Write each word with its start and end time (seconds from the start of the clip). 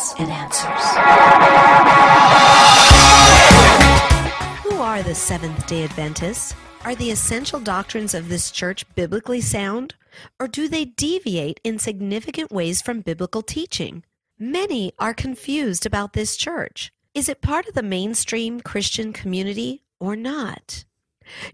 evidence 0.00 0.14
and 0.18 0.30
answers. 0.30 0.84
Who 4.64 4.80
are 4.80 5.02
the 5.02 5.14
Seventh 5.14 5.66
day 5.66 5.84
Adventists? 5.84 6.54
Are 6.84 6.94
the 6.94 7.10
essential 7.10 7.60
doctrines 7.60 8.14
of 8.14 8.28
this 8.28 8.50
church 8.50 8.86
biblically 8.94 9.40
sound? 9.40 9.94
Or 10.38 10.48
do 10.48 10.68
they 10.68 10.86
deviate 10.86 11.60
in 11.62 11.78
significant 11.78 12.50
ways 12.50 12.80
from 12.80 13.02
biblical 13.02 13.42
teaching? 13.42 14.02
Many 14.38 14.92
are 14.98 15.12
confused 15.12 15.84
about 15.84 16.14
this 16.14 16.36
church. 16.36 16.90
Is 17.14 17.28
it 17.28 17.42
part 17.42 17.68
of 17.68 17.74
the 17.74 17.82
mainstream 17.82 18.60
Christian 18.60 19.12
community 19.12 19.82
or 19.98 20.16
not? 20.16 20.84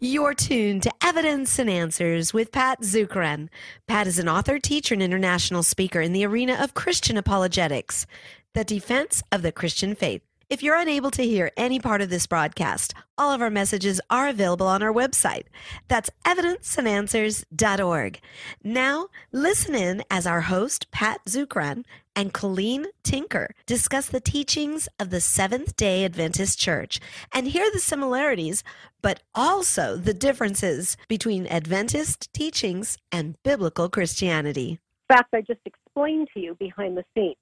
You're 0.00 0.34
tuned 0.34 0.82
to 0.84 0.92
Evidence 1.02 1.58
and 1.58 1.68
Answers 1.68 2.32
with 2.32 2.52
Pat 2.52 2.80
Zukeran. 2.82 3.48
Pat 3.86 4.06
is 4.06 4.18
an 4.18 4.28
author, 4.28 4.58
teacher, 4.58 4.94
and 4.94 5.02
international 5.02 5.62
speaker 5.62 6.00
in 6.00 6.12
the 6.12 6.24
arena 6.24 6.56
of 6.60 6.74
Christian 6.74 7.16
apologetics, 7.16 8.06
the 8.56 8.64
defense 8.64 9.22
of 9.30 9.42
the 9.42 9.52
Christian 9.52 9.94
faith. 9.94 10.22
If 10.48 10.62
you're 10.62 10.78
unable 10.78 11.10
to 11.10 11.22
hear 11.22 11.50
any 11.58 11.78
part 11.78 12.00
of 12.00 12.08
this 12.08 12.26
broadcast, 12.26 12.94
all 13.18 13.30
of 13.30 13.42
our 13.42 13.50
messages 13.50 14.00
are 14.08 14.28
available 14.28 14.66
on 14.66 14.82
our 14.82 14.94
website. 14.94 15.44
That's 15.88 16.08
evidenceandanswers.org. 16.24 18.20
Now, 18.64 19.08
listen 19.30 19.74
in 19.74 20.04
as 20.10 20.26
our 20.26 20.40
host, 20.42 20.90
Pat 20.90 21.20
Zukeran, 21.26 21.84
and 22.14 22.32
Colleen 22.32 22.86
Tinker 23.04 23.54
discuss 23.66 24.06
the 24.06 24.20
teachings 24.20 24.88
of 24.98 25.10
the 25.10 25.20
Seventh 25.20 25.76
day 25.76 26.06
Adventist 26.06 26.58
Church 26.58 26.98
and 27.34 27.48
hear 27.48 27.70
the 27.70 27.78
similarities, 27.78 28.64
but 29.02 29.22
also 29.34 29.98
the 29.98 30.14
differences 30.14 30.96
between 31.08 31.46
Adventist 31.48 32.32
teachings 32.32 32.96
and 33.12 33.36
biblical 33.42 33.90
Christianity. 33.90 34.78
In 35.10 35.14
fact, 35.14 35.34
I 35.34 35.42
just 35.42 35.60
explained 35.66 36.28
to 36.32 36.40
you 36.40 36.54
behind 36.54 36.96
the 36.96 37.04
scenes 37.14 37.36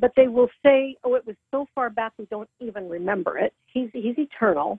but 0.00 0.12
they 0.16 0.28
will 0.28 0.48
say, 0.64 0.96
"Oh, 1.04 1.14
it 1.14 1.26
was 1.26 1.36
so 1.50 1.66
far 1.74 1.90
back 1.90 2.12
we 2.18 2.26
don't 2.26 2.48
even 2.60 2.88
remember 2.88 3.38
it." 3.38 3.52
He's 3.66 3.90
he's 3.92 4.18
eternal. 4.18 4.78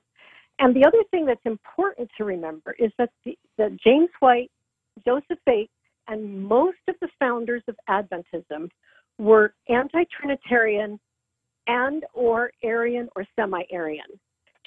And 0.59 0.76
the 0.76 0.86
other 0.86 1.03
thing 1.09 1.26
that's 1.26 1.45
important 1.45 2.09
to 2.17 2.26
remember 2.26 2.76
is 2.78 2.92
that 2.98 3.09
the, 3.23 3.38
that 3.58 3.78
James 3.78 4.09
White, 4.20 4.52
Joseph 5.06 5.39
Bates, 5.45 5.72
and 6.08 6.44
most 6.44 6.80
of 6.88 6.95
the 7.02 7.08
founders 7.20 7.64
of 7.67 7.78
Adventism 7.89 8.70
were 9.17 9.53
anti-Trinitarian 9.70 11.00
and 11.67 12.04
or 12.14 12.52
Arian 12.64 13.08
or 13.16 13.26
semi-Arian. 13.36 14.20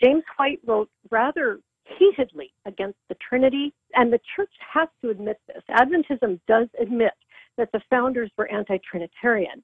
James 0.02 0.24
White 0.36 0.60
wrote 0.66 0.88
rather 1.10 1.60
heatedly 1.98 2.52
against 2.64 2.98
the 3.08 3.16
Trinity, 3.28 3.74
and 3.94 4.12
the 4.12 4.20
church 4.34 4.52
has 4.72 4.88
to 5.02 5.10
admit 5.10 5.38
this. 5.46 5.62
Adventism 5.70 6.40
does 6.48 6.68
admit 6.80 7.12
that 7.58 7.70
the 7.72 7.80
founders 7.90 8.30
were 8.38 8.50
anti-Trinitarian 8.50 9.62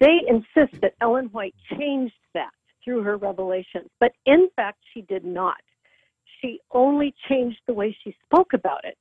they 0.00 0.20
insist 0.28 0.80
that 0.80 0.94
Ellen 1.00 1.26
White 1.26 1.54
changed 1.78 2.14
that 2.34 2.50
through 2.84 3.02
her 3.02 3.16
revelations, 3.16 3.88
but 4.00 4.12
in 4.26 4.48
fact, 4.56 4.78
she 4.92 5.02
did 5.02 5.24
not. 5.24 5.56
She 6.40 6.60
only 6.72 7.14
changed 7.28 7.58
the 7.66 7.74
way 7.74 7.96
she 8.04 8.14
spoke 8.24 8.52
about 8.52 8.84
it. 8.84 8.98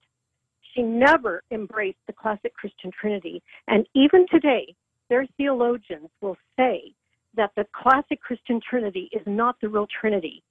She 0.73 0.81
never 0.81 1.43
embraced 1.51 1.99
the 2.07 2.13
classic 2.13 2.53
Christian 2.53 2.91
Trinity. 2.99 3.41
And 3.67 3.87
even 3.93 4.25
today, 4.31 4.75
their 5.09 5.25
theologians 5.37 6.09
will 6.21 6.37
say 6.57 6.93
that 7.35 7.51
the 7.55 7.65
classic 7.73 8.21
Christian 8.21 8.59
Trinity 8.67 9.09
is 9.11 9.21
not 9.25 9.55
the 9.61 9.69
real 9.69 9.87
Trinity. 10.01 10.43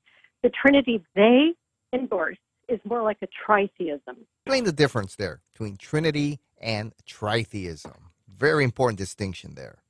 The 0.43 0.51
Trinity 0.51 1.03
they 1.15 1.55
endorse 1.93 2.39
is 2.69 2.81
more 2.85 3.03
like 3.03 3.19
a 3.23 3.29
tritheism. 3.49 4.17
Explain 4.47 4.65
the 4.65 4.73
difference 4.73 5.17
there 5.17 5.41
between 5.53 5.77
Trinity 5.77 6.41
and 6.61 6.93
tritheism. 7.07 7.97
Very 8.29 8.65
important 8.65 8.99
distinction 8.99 9.55
there. 9.55 9.84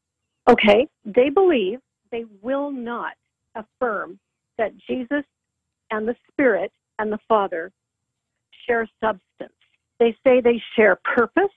Okay, 0.48 0.86
they 1.04 1.30
believe 1.30 1.80
they 2.10 2.24
will 2.42 2.70
not 2.70 3.14
affirm 3.54 4.18
that 4.58 4.72
Jesus 4.88 5.24
and 5.90 6.06
the 6.06 6.14
Spirit 6.30 6.70
and 6.98 7.10
the 7.10 7.18
Father 7.28 7.72
share 8.66 8.88
substance. 9.02 9.54
They 9.98 10.16
say 10.24 10.40
they 10.40 10.62
share 10.76 10.98
purpose, 11.02 11.52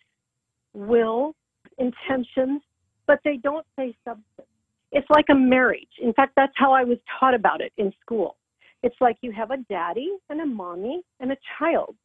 will, 0.74 1.36
intentions, 1.78 2.62
but 3.08 3.20
they 3.24 3.38
don't 3.38 3.66
say 3.78 3.96
substance. 4.06 4.48
It's 4.92 5.10
like 5.10 5.26
a 5.30 5.36
marriage. 5.36 5.90
In 6.02 6.14
fact, 6.14 6.34
that's 6.36 6.54
how 6.56 6.72
I 6.72 6.84
was 6.84 6.98
taught 7.20 7.34
about 7.34 7.62
it 7.62 7.74
in 7.78 7.92
school. 8.02 8.38
It's 8.84 8.96
like 9.02 9.18
you 9.22 9.32
have 9.34 9.52
a 9.52 9.58
daddy 9.70 10.12
and 10.30 10.40
a 10.40 10.46
mommy 10.46 11.02
and 11.20 11.32
a 11.32 11.38
child, 11.60 11.96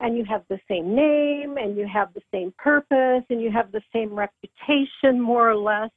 and 0.00 0.16
you 0.16 0.24
have 0.24 0.42
the 0.48 0.58
same 0.66 0.94
name, 0.94 1.56
and 1.56 1.76
you 1.76 1.86
have 1.86 2.12
the 2.14 2.22
same 2.32 2.52
purpose, 2.58 3.22
and 3.30 3.40
you 3.40 3.50
have 3.52 3.70
the 3.70 3.82
same 3.92 4.12
reputation, 4.14 5.20
more 5.20 5.48
or 5.48 5.56
less 5.56 5.90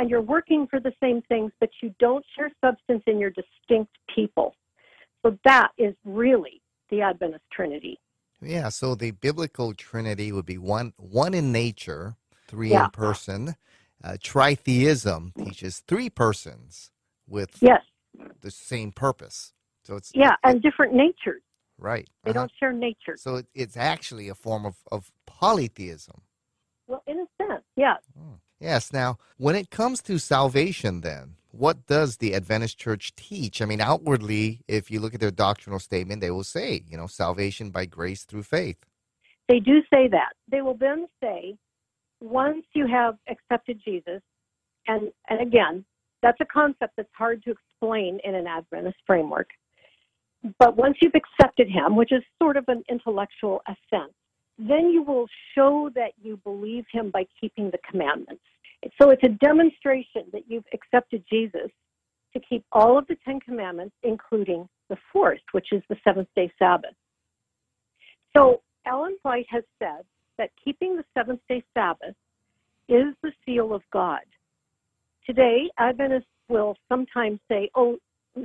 and 0.00 0.08
you're 0.08 0.22
working 0.22 0.66
for 0.66 0.80
the 0.80 0.92
same 0.98 1.20
things, 1.28 1.52
but 1.60 1.68
you 1.82 1.94
don't 2.00 2.24
share 2.34 2.50
substance 2.64 3.02
in 3.06 3.18
your 3.18 3.30
distinct 3.30 3.92
people. 4.14 4.56
So 5.22 5.38
that 5.44 5.68
is 5.76 5.94
really 6.06 6.62
the 6.88 7.02
Adventist 7.02 7.44
Trinity. 7.52 8.00
Yeah, 8.40 8.70
so 8.70 8.94
the 8.94 9.10
biblical 9.10 9.74
Trinity 9.74 10.32
would 10.32 10.46
be 10.46 10.56
one 10.56 10.94
one 10.96 11.34
in 11.34 11.52
nature, 11.52 12.16
three 12.48 12.70
yeah. 12.70 12.86
in 12.86 12.90
person. 12.90 13.56
Uh, 14.02 14.12
tritheism 14.12 15.34
teaches 15.44 15.82
three 15.86 16.08
persons 16.08 16.90
with 17.28 17.58
yes. 17.60 17.82
the 18.40 18.50
same 18.50 18.92
purpose. 18.92 19.52
So 19.84 19.96
it's 19.96 20.10
yeah, 20.14 20.36
and 20.42 20.62
different 20.62 20.94
natures. 20.94 21.42
Right. 21.76 22.08
They 22.24 22.30
uh-huh. 22.30 22.40
don't 22.40 22.52
share 22.58 22.72
nature. 22.72 23.16
So 23.18 23.36
it, 23.36 23.46
it's 23.54 23.76
actually 23.76 24.30
a 24.30 24.34
form 24.34 24.64
of, 24.64 24.76
of 24.90 25.12
polytheism. 25.26 26.22
Well, 26.86 27.02
in 27.06 27.18
a 27.18 27.26
sense, 27.42 27.64
yes. 27.76 27.98
Oh. 28.18 28.38
Yes. 28.60 28.92
Now, 28.92 29.18
when 29.38 29.56
it 29.56 29.70
comes 29.70 30.02
to 30.02 30.18
salvation, 30.18 31.00
then, 31.00 31.36
what 31.50 31.86
does 31.86 32.18
the 32.18 32.34
Adventist 32.34 32.78
church 32.78 33.14
teach? 33.16 33.60
I 33.60 33.64
mean, 33.64 33.80
outwardly, 33.80 34.60
if 34.68 34.90
you 34.90 35.00
look 35.00 35.14
at 35.14 35.20
their 35.20 35.30
doctrinal 35.30 35.80
statement, 35.80 36.20
they 36.20 36.30
will 36.30 36.44
say, 36.44 36.84
you 36.86 36.96
know, 36.96 37.06
salvation 37.06 37.70
by 37.70 37.86
grace 37.86 38.24
through 38.24 38.44
faith. 38.44 38.76
They 39.48 39.58
do 39.58 39.80
say 39.92 40.06
that. 40.08 40.34
They 40.48 40.60
will 40.60 40.76
then 40.76 41.06
say, 41.20 41.56
once 42.20 42.64
you 42.74 42.86
have 42.86 43.16
accepted 43.28 43.80
Jesus, 43.84 44.20
and, 44.86 45.10
and 45.28 45.40
again, 45.40 45.84
that's 46.22 46.38
a 46.40 46.44
concept 46.44 46.92
that's 46.96 47.08
hard 47.16 47.42
to 47.44 47.50
explain 47.52 48.20
in 48.24 48.34
an 48.34 48.46
Adventist 48.46 48.98
framework. 49.06 49.48
But 50.58 50.76
once 50.76 50.98
you've 51.00 51.14
accepted 51.14 51.68
him, 51.68 51.96
which 51.96 52.12
is 52.12 52.22
sort 52.40 52.56
of 52.56 52.64
an 52.68 52.84
intellectual 52.88 53.62
assent, 53.66 54.12
then 54.68 54.90
you 54.90 55.02
will 55.02 55.26
show 55.54 55.90
that 55.94 56.12
you 56.22 56.36
believe 56.44 56.84
him 56.92 57.10
by 57.10 57.24
keeping 57.40 57.70
the 57.70 57.78
commandments. 57.90 58.42
So 59.00 59.10
it's 59.10 59.22
a 59.24 59.28
demonstration 59.28 60.24
that 60.32 60.42
you've 60.48 60.64
accepted 60.72 61.24
Jesus 61.30 61.70
to 62.32 62.40
keep 62.40 62.64
all 62.72 62.98
of 62.98 63.06
the 63.06 63.16
Ten 63.24 63.40
Commandments, 63.40 63.94
including 64.02 64.68
the 64.88 64.96
fourth, 65.12 65.40
which 65.52 65.68
is 65.72 65.82
the 65.88 65.96
seventh 66.04 66.28
day 66.36 66.52
Sabbath. 66.58 66.94
So 68.36 68.62
Ellen 68.86 69.16
White 69.22 69.46
has 69.50 69.64
said 69.78 70.04
that 70.38 70.50
keeping 70.62 70.96
the 70.96 71.04
seventh 71.14 71.40
day 71.48 71.62
Sabbath 71.74 72.14
is 72.88 73.14
the 73.22 73.32
seal 73.44 73.74
of 73.74 73.82
God. 73.92 74.20
Today, 75.26 75.70
Adventists 75.78 76.26
will 76.48 76.76
sometimes 76.88 77.38
say, 77.48 77.70
oh, 77.74 77.96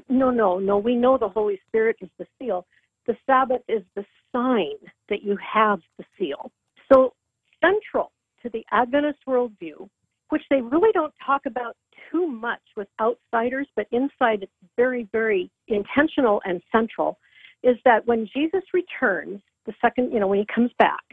no, 0.09 0.31
no, 0.31 0.59
no, 0.59 0.77
we 0.77 0.95
know 0.95 1.17
the 1.17 1.29
Holy 1.29 1.59
Spirit 1.67 1.97
is 2.01 2.09
the 2.17 2.25
seal. 2.39 2.65
The 3.07 3.15
Sabbath 3.25 3.61
is 3.67 3.83
the 3.95 4.05
sign 4.35 4.75
that 5.09 5.23
you 5.23 5.37
have 5.37 5.79
the 5.97 6.05
seal. 6.17 6.51
So, 6.91 7.13
central 7.61 8.11
to 8.43 8.49
the 8.49 8.65
Adventist 8.71 9.19
worldview, 9.27 9.87
which 10.29 10.43
they 10.49 10.61
really 10.61 10.91
don't 10.93 11.13
talk 11.25 11.45
about 11.45 11.75
too 12.11 12.27
much 12.27 12.61
with 12.75 12.87
outsiders, 12.99 13.67
but 13.75 13.87
inside 13.91 14.43
it's 14.43 14.51
very, 14.75 15.07
very 15.11 15.49
intentional 15.67 16.41
and 16.45 16.61
central, 16.71 17.17
is 17.63 17.77
that 17.85 18.05
when 18.05 18.27
Jesus 18.35 18.61
returns, 18.73 19.41
the 19.65 19.73
second, 19.81 20.11
you 20.11 20.19
know, 20.19 20.27
when 20.27 20.39
he 20.39 20.45
comes 20.53 20.71
back, 20.77 21.03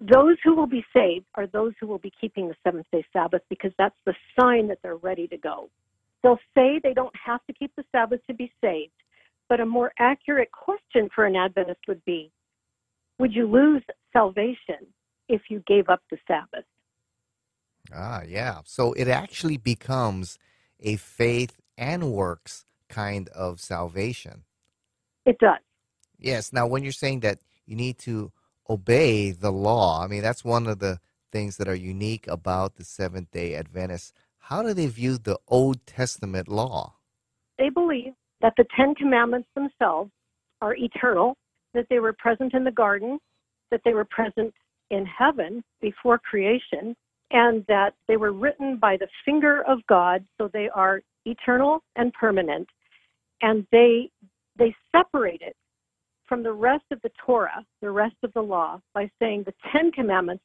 those 0.00 0.36
who 0.44 0.54
will 0.54 0.66
be 0.66 0.84
saved 0.94 1.26
are 1.34 1.46
those 1.46 1.72
who 1.80 1.86
will 1.86 1.98
be 1.98 2.12
keeping 2.20 2.48
the 2.48 2.54
seventh 2.62 2.86
day 2.92 3.04
Sabbath 3.12 3.42
because 3.48 3.72
that's 3.78 3.96
the 4.04 4.14
sign 4.38 4.68
that 4.68 4.78
they're 4.82 4.96
ready 4.96 5.26
to 5.28 5.36
go. 5.36 5.70
They'll 6.22 6.38
say 6.54 6.80
they 6.82 6.94
don't 6.94 7.14
have 7.24 7.40
to 7.46 7.52
keep 7.52 7.74
the 7.76 7.84
Sabbath 7.92 8.20
to 8.26 8.34
be 8.34 8.52
saved, 8.60 8.92
but 9.48 9.60
a 9.60 9.66
more 9.66 9.92
accurate 9.98 10.50
question 10.52 11.08
for 11.14 11.26
an 11.26 11.36
Adventist 11.36 11.80
would 11.88 12.04
be 12.04 12.30
Would 13.18 13.32
you 13.32 13.46
lose 13.50 13.82
salvation 14.12 14.86
if 15.28 15.42
you 15.48 15.62
gave 15.66 15.88
up 15.88 16.00
the 16.10 16.18
Sabbath? 16.26 16.64
Ah, 17.94 18.22
yeah. 18.26 18.60
So 18.64 18.92
it 18.94 19.08
actually 19.08 19.56
becomes 19.56 20.38
a 20.80 20.96
faith 20.96 21.60
and 21.76 22.12
works 22.12 22.64
kind 22.88 23.28
of 23.30 23.60
salvation. 23.60 24.44
It 25.26 25.38
does. 25.38 25.58
Yes. 26.18 26.52
Now, 26.52 26.66
when 26.66 26.82
you're 26.82 26.92
saying 26.92 27.20
that 27.20 27.38
you 27.66 27.76
need 27.76 27.98
to 28.00 28.32
obey 28.68 29.30
the 29.30 29.52
law, 29.52 30.02
I 30.02 30.06
mean, 30.06 30.22
that's 30.22 30.44
one 30.44 30.66
of 30.66 30.78
the 30.78 30.98
things 31.32 31.56
that 31.56 31.68
are 31.68 31.74
unique 31.74 32.26
about 32.28 32.76
the 32.76 32.84
Seventh 32.84 33.30
day 33.30 33.54
Adventists. 33.54 34.12
How 34.38 34.62
do 34.62 34.74
they 34.74 34.86
view 34.86 35.18
the 35.18 35.38
Old 35.48 35.86
Testament 35.86 36.48
law? 36.48 36.94
They 37.58 37.70
believe 37.70 38.12
that 38.40 38.54
the 38.56 38.64
Ten 38.76 38.94
Commandments 38.94 39.48
themselves 39.54 40.10
are 40.60 40.74
eternal, 40.76 41.36
that 41.74 41.86
they 41.90 41.98
were 41.98 42.12
present 42.12 42.54
in 42.54 42.64
the 42.64 42.70
garden, 42.70 43.18
that 43.70 43.80
they 43.84 43.94
were 43.94 44.06
present 44.06 44.54
in 44.90 45.04
heaven 45.06 45.62
before 45.80 46.18
creation, 46.18 46.94
and 47.30 47.64
that 47.66 47.94
they 48.06 48.16
were 48.16 48.32
written 48.32 48.78
by 48.78 48.96
the 48.96 49.08
finger 49.24 49.62
of 49.66 49.84
God, 49.88 50.24
so 50.38 50.48
they 50.48 50.68
are 50.68 51.02
eternal 51.24 51.82
and 51.96 52.12
permanent, 52.12 52.68
and 53.42 53.66
they 53.72 54.10
they 54.56 54.74
separate 54.94 55.42
it 55.42 55.56
from 56.28 56.42
the 56.42 56.52
rest 56.52 56.84
of 56.92 57.00
the 57.02 57.10
Torah, 57.26 57.64
the 57.82 57.90
rest 57.90 58.16
of 58.22 58.32
the 58.34 58.40
law, 58.40 58.80
by 58.94 59.10
saying 59.18 59.42
the 59.44 59.54
Ten 59.72 59.90
Commandments 59.90 60.44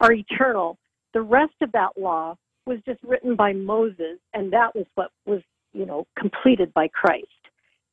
are 0.00 0.12
eternal. 0.12 0.78
The 1.14 1.22
rest 1.22 1.54
of 1.62 1.72
that 1.72 1.90
law 1.96 2.36
was 2.66 2.78
just 2.84 3.02
written 3.02 3.34
by 3.34 3.52
Moses, 3.52 4.18
and 4.34 4.52
that 4.52 4.74
was 4.74 4.86
what 4.94 5.10
was, 5.24 5.40
you 5.72 5.86
know, 5.86 6.06
completed 6.18 6.72
by 6.74 6.88
Christ. 6.88 7.26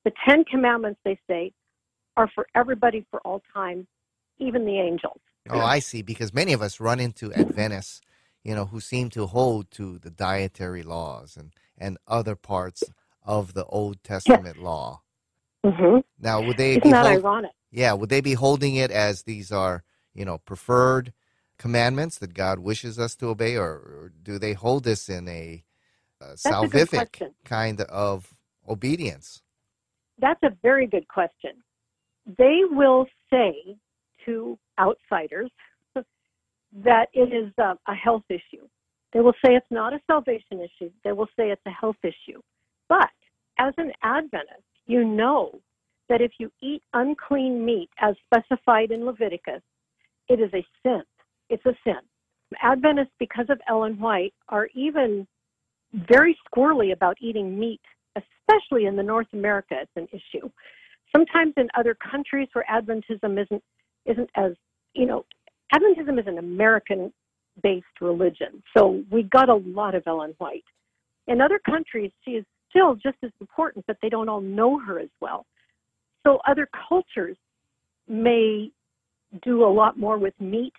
The 0.03 0.11
Ten 0.27 0.43
Commandments, 0.43 0.99
they 1.05 1.17
say, 1.29 1.53
are 2.17 2.29
for 2.33 2.47
everybody 2.55 3.05
for 3.09 3.19
all 3.21 3.41
time, 3.53 3.87
even 4.39 4.65
the 4.65 4.79
angels. 4.79 5.19
Oh, 5.49 5.59
I 5.59 5.79
see. 5.79 6.01
Because 6.01 6.33
many 6.33 6.53
of 6.53 6.61
us 6.61 6.79
run 6.79 6.99
into 6.99 7.33
Adventists, 7.33 8.01
you 8.43 8.55
know, 8.55 8.65
who 8.65 8.79
seem 8.79 9.09
to 9.11 9.27
hold 9.27 9.71
to 9.71 9.99
the 9.99 10.11
dietary 10.11 10.83
laws 10.83 11.35
and, 11.37 11.51
and 11.77 11.97
other 12.07 12.35
parts 12.35 12.83
of 13.23 13.53
the 13.53 13.65
Old 13.65 14.03
Testament 14.03 14.57
law. 14.57 15.01
Mm-hmm. 15.65 15.99
Now, 16.19 16.41
would 16.41 16.57
they 16.57 16.71
Isn't 16.71 16.83
be 16.83 16.91
that 16.91 17.05
hold- 17.05 17.23
ironic? 17.23 17.51
yeah, 17.71 17.93
would 17.93 18.09
they 18.09 18.21
be 18.21 18.33
holding 18.33 18.75
it 18.75 18.91
as 18.91 19.23
these 19.23 19.51
are, 19.51 19.83
you 20.13 20.25
know, 20.25 20.37
preferred 20.37 21.13
commandments 21.57 22.17
that 22.19 22.33
God 22.33 22.59
wishes 22.59 22.99
us 22.99 23.15
to 23.15 23.27
obey, 23.27 23.55
or, 23.55 23.69
or 23.69 24.11
do 24.21 24.37
they 24.37 24.53
hold 24.53 24.83
this 24.83 25.07
in 25.09 25.27
a, 25.27 25.63
uh 26.21 26.31
a 26.31 26.35
salvific 26.35 26.89
question. 26.89 27.33
kind 27.45 27.79
of 27.81 28.33
obedience? 28.67 29.41
That's 30.19 30.41
a 30.43 30.51
very 30.61 30.87
good 30.87 31.07
question. 31.07 31.51
They 32.25 32.61
will 32.69 33.05
say 33.29 33.77
to 34.25 34.57
outsiders 34.79 35.51
that 36.83 37.07
it 37.13 37.33
is 37.33 37.51
uh, 37.57 37.75
a 37.87 37.93
health 37.93 38.23
issue. 38.29 38.67
They 39.13 39.19
will 39.19 39.33
say 39.45 39.53
it's 39.53 39.65
not 39.69 39.93
a 39.93 39.99
salvation 40.07 40.59
issue. 40.59 40.91
They 41.03 41.11
will 41.11 41.27
say 41.37 41.51
it's 41.51 41.61
a 41.67 41.71
health 41.71 41.97
issue. 42.03 42.41
But 42.89 43.09
as 43.59 43.73
an 43.77 43.91
Adventist, 44.01 44.63
you 44.87 45.03
know 45.03 45.59
that 46.09 46.21
if 46.21 46.31
you 46.39 46.51
eat 46.61 46.81
unclean 46.93 47.63
meat 47.63 47.89
as 47.99 48.15
specified 48.25 48.91
in 48.91 49.05
Leviticus, 49.05 49.61
it 50.29 50.39
is 50.39 50.51
a 50.53 50.65
sin. 50.81 51.03
It's 51.49 51.65
a 51.65 51.73
sin. 51.83 51.99
Adventists, 52.61 53.13
because 53.19 53.45
of 53.49 53.59
Ellen 53.69 53.99
White, 53.99 54.33
are 54.49 54.67
even 54.73 55.27
very 55.93 56.37
squirrely 56.47 56.91
about 56.91 57.17
eating 57.21 57.57
meat, 57.59 57.81
especially 58.15 58.85
in 58.85 58.95
the 58.95 59.03
North 59.03 59.27
America. 59.33 59.75
It's 59.81 59.91
an 59.95 60.07
issue. 60.11 60.49
Sometimes 61.15 61.53
in 61.57 61.69
other 61.77 61.95
countries 61.95 62.47
where 62.53 62.65
Adventism 62.69 63.41
isn't 63.41 63.63
isn't 64.05 64.29
as 64.35 64.53
you 64.93 65.05
know, 65.05 65.25
Adventism 65.73 66.19
is 66.19 66.27
an 66.27 66.37
American-based 66.37 68.01
religion, 68.01 68.63
so 68.75 69.03
we 69.11 69.23
got 69.23 69.49
a 69.49 69.55
lot 69.55 69.95
of 69.95 70.03
Ellen 70.07 70.33
White. 70.37 70.65
In 71.27 71.39
other 71.41 71.59
countries, 71.59 72.11
she 72.25 72.31
is 72.31 72.45
still 72.69 72.95
just 72.95 73.17
as 73.23 73.31
important, 73.39 73.85
but 73.87 73.97
they 74.01 74.09
don't 74.09 74.27
all 74.27 74.41
know 74.41 74.79
her 74.79 74.99
as 74.99 75.09
well. 75.21 75.45
So 76.25 76.39
other 76.47 76.67
cultures 76.89 77.37
may 78.07 78.71
do 79.43 79.63
a 79.63 79.71
lot 79.71 79.97
more 79.97 80.17
with 80.17 80.33
meat, 80.39 80.73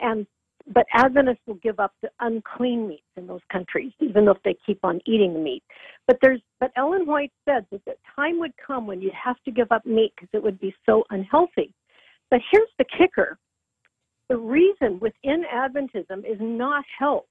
and 0.00 0.26
but 0.72 0.86
Adventists 0.92 1.40
will 1.46 1.54
give 1.56 1.80
up 1.80 1.92
the 2.02 2.10
unclean 2.20 2.88
meats 2.88 3.02
in 3.16 3.26
those 3.26 3.40
countries, 3.50 3.92
even 4.00 4.24
though 4.24 4.36
they 4.44 4.56
keep 4.66 4.78
on 4.82 5.00
eating 5.06 5.32
the 5.32 5.40
meat. 5.40 5.62
But 6.06 6.18
there's 6.22 6.40
but 6.60 6.70
Ellen 6.76 7.06
White 7.06 7.32
said 7.44 7.66
that 7.70 7.84
the 7.84 7.94
time 8.14 8.38
would 8.38 8.52
come 8.64 8.86
when 8.86 9.00
you'd 9.00 9.12
have 9.12 9.36
to 9.44 9.50
give 9.50 9.70
up 9.72 9.86
meat 9.86 10.12
because 10.16 10.28
it 10.32 10.42
would 10.42 10.60
be 10.60 10.74
so 10.86 11.04
unhealthy. 11.10 11.72
But 12.30 12.40
here's 12.50 12.68
the 12.78 12.84
kicker: 12.96 13.38
the 14.28 14.36
reason 14.36 15.00
within 15.00 15.44
Adventism 15.52 16.18
is 16.30 16.38
not 16.40 16.84
health. 16.98 17.26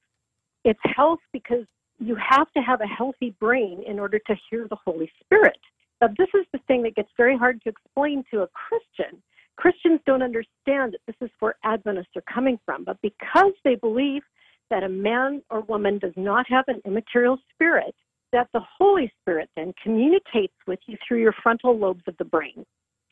It's 0.63 0.79
health 0.83 1.19
because 1.31 1.65
you 1.99 2.15
have 2.15 2.51
to 2.53 2.59
have 2.61 2.81
a 2.81 2.87
healthy 2.87 3.35
brain 3.39 3.83
in 3.87 3.99
order 3.99 4.19
to 4.19 4.35
hear 4.49 4.67
the 4.69 4.77
Holy 4.83 5.11
Spirit. 5.23 5.57
Now, 6.01 6.09
this 6.17 6.27
is 6.35 6.45
the 6.53 6.59
thing 6.67 6.83
that 6.83 6.95
gets 6.95 7.09
very 7.17 7.37
hard 7.37 7.61
to 7.63 7.69
explain 7.69 8.23
to 8.31 8.41
a 8.41 8.47
Christian. 8.49 9.21
Christians 9.57 9.99
don't 10.05 10.21
understand 10.21 10.93
that 10.93 11.01
this 11.07 11.15
is 11.21 11.29
where 11.39 11.55
Adventists 11.63 12.15
are 12.15 12.33
coming 12.33 12.59
from, 12.65 12.83
but 12.83 12.97
because 13.01 13.53
they 13.63 13.75
believe 13.75 14.21
that 14.69 14.83
a 14.83 14.89
man 14.89 15.41
or 15.49 15.61
woman 15.61 15.97
does 15.97 16.13
not 16.15 16.45
have 16.49 16.65
an 16.67 16.81
immaterial 16.85 17.37
spirit, 17.53 17.95
that 18.33 18.47
the 18.53 18.61
Holy 18.77 19.11
Spirit 19.21 19.49
then 19.55 19.73
communicates 19.81 20.53
with 20.67 20.79
you 20.87 20.97
through 21.07 21.21
your 21.21 21.33
frontal 21.41 21.77
lobes 21.77 22.03
of 22.07 22.15
the 22.17 22.25
brain. 22.25 22.65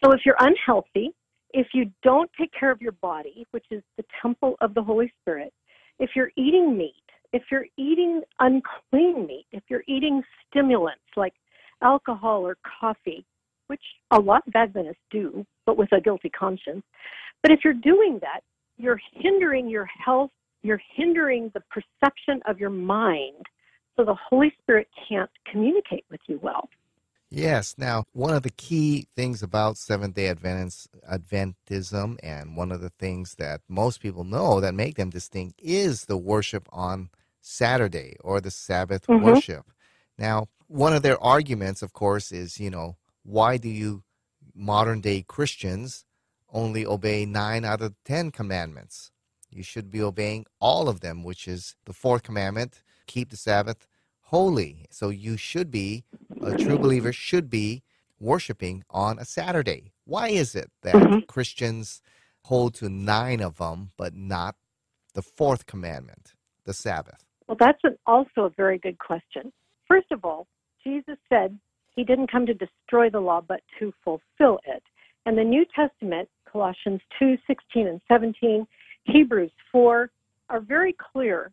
So 0.03 0.12
if 0.12 0.21
you're 0.25 0.36
unhealthy, 0.39 1.12
if 1.51 1.68
you 1.74 1.89
don't 2.03 2.30
take 2.38 2.51
care 2.57 2.71
of 2.71 2.81
your 2.81 2.92
body, 2.94 3.47
which 3.51 3.65
is 3.71 3.81
the 3.97 4.03
temple 4.21 4.56
of 4.62 4.74
the 4.74 4.83
Holy 4.83 5.12
Spirit, 5.21 5.53
if 6.00 6.12
you're 6.15 6.31
eating 6.36 6.77
meat, 6.77 6.94
if 7.31 7.44
you're 7.50 7.68
eating 7.77 8.21
unclean 8.39 9.25
meat, 9.25 9.45
if 9.51 9.63
you're 9.69 9.83
eating 9.88 10.21
stimulants 10.47 11.01
like 11.15 11.33
alcohol 11.81 12.45
or 12.45 12.57
coffee, 12.80 13.25
which 13.67 13.83
a 14.12 14.19
lot 14.19 14.44
of 14.47 14.53
Adventists 14.56 14.97
do, 15.12 15.45
but 15.65 15.77
with 15.77 15.91
a 15.91 16.01
guilty 16.01 16.29
conscience. 16.29 16.83
But 17.41 17.51
if 17.51 17.59
you're 17.63 17.73
doing 17.73 18.19
that, 18.21 18.41
you're 18.77 19.00
hindering 19.13 19.69
your 19.69 19.85
health, 19.85 20.31
you're 20.63 20.81
hindering 20.95 21.51
the 21.53 21.62
perception 21.69 22.41
of 22.47 22.59
your 22.59 22.69
mind, 22.69 23.45
so 23.95 24.03
the 24.03 24.15
Holy 24.29 24.53
Spirit 24.62 24.88
can't 25.07 25.29
communicate 25.51 26.06
with 26.09 26.19
you 26.27 26.39
well. 26.41 26.69
Yes. 27.29 27.75
Now, 27.77 28.06
one 28.13 28.33
of 28.33 28.44
the 28.44 28.51
key 28.51 29.07
things 29.15 29.41
about 29.41 29.77
Seventh 29.77 30.15
Day 30.15 30.33
Adventism, 30.33 32.18
and 32.21 32.56
one 32.56 32.71
of 32.71 32.81
the 32.81 32.91
things 32.91 33.35
that 33.35 33.61
most 33.68 34.00
people 34.00 34.23
know 34.23 34.59
that 34.61 34.73
make 34.73 34.95
them 34.95 35.09
distinct 35.09 35.59
is 35.61 36.06
the 36.06 36.18
worship 36.18 36.68
on 36.71 37.09
Saturday 37.41 38.15
or 38.21 38.39
the 38.39 38.51
Sabbath 38.51 39.07
Mhm. 39.07 39.23
worship. 39.23 39.65
Now, 40.18 40.47
one 40.68 40.94
of 40.94 41.01
their 41.03 41.21
arguments, 41.21 41.81
of 41.81 41.94
course, 41.94 42.31
is 42.31 42.59
you 42.59 42.69
know 42.69 42.95
why 43.25 43.57
do 43.57 43.69
you 43.69 44.04
modern 44.56 45.01
day 45.01 45.24
Christians 45.27 46.06
only 46.54 46.86
obey 46.86 47.25
nine 47.25 47.66
out 47.66 47.81
of 47.81 47.95
ten 48.06 48.31
commandments? 48.31 49.12
You 49.50 49.63
should 49.63 49.92
be 49.92 50.01
obeying 50.01 50.45
all 50.60 50.88
of 50.88 51.01
them, 51.01 51.24
which 51.24 51.48
is 51.48 51.75
the 51.86 51.94
fourth 51.94 52.24
commandment: 52.24 52.83
keep 53.07 53.31
the 53.31 53.38
Sabbath 53.38 53.88
holy. 54.22 54.86
So 54.92 55.10
you 55.10 55.38
should 55.38 55.72
be 55.72 56.06
a 56.42 56.54
true 56.54 56.77
believer 56.80 57.12
should 57.12 57.50
be 57.50 57.83
worshiping 58.19 58.83
on 58.89 59.19
a 59.19 59.25
Saturday. 59.25 59.92
Why 60.06 60.30
is 60.30 60.56
it 60.56 60.71
that 60.83 60.94
Mhm. 60.95 61.28
Christians 61.28 62.01
hold 62.44 62.75
to 62.75 62.89
nine 62.89 63.42
of 63.42 63.57
them, 63.57 63.92
but 63.98 64.13
not 64.13 64.56
the 65.16 65.24
fourth 65.24 65.66
commandment, 65.66 66.33
the 66.66 66.74
Sabbath? 66.74 67.25
Well, 67.48 67.57
that's 67.60 67.83
an, 67.83 67.98
also 68.06 68.45
a 68.45 68.50
very 68.51 68.78
good 68.78 68.99
question. 68.99 69.52
First 69.88 70.11
of 70.11 70.23
all, 70.26 70.47
Jesus 70.83 71.18
said 71.30 71.59
he 71.95 72.04
didn't 72.04 72.31
come 72.31 72.45
to 72.45 72.54
destroy 72.54 73.09
the 73.09 73.19
law, 73.19 73.42
but 73.42 73.61
to 73.80 73.94
fulfill 74.04 74.59
it. 74.66 74.83
And 75.25 75.37
the 75.37 75.44
New 75.44 75.66
Testament, 75.75 76.30
Colossians 76.52 77.02
2 77.19 77.37
16 77.47 77.87
and 77.87 78.02
17, 78.07 78.68
Hebrews 79.06 79.52
4, 79.71 80.09
are 80.49 80.59
very 80.59 80.95
clear 81.11 81.52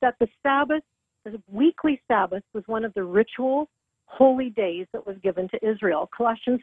that 0.00 0.14
the 0.20 0.28
Sabbath, 0.42 0.82
the 1.24 1.40
weekly 1.50 2.00
Sabbath, 2.06 2.42
was 2.52 2.64
one 2.66 2.84
of 2.84 2.94
the 2.94 3.04
ritual 3.04 3.68
holy 4.06 4.50
days 4.50 4.86
that 4.92 5.06
was 5.06 5.16
given 5.22 5.48
to 5.48 5.68
Israel. 5.68 6.08
Colossians 6.16 6.60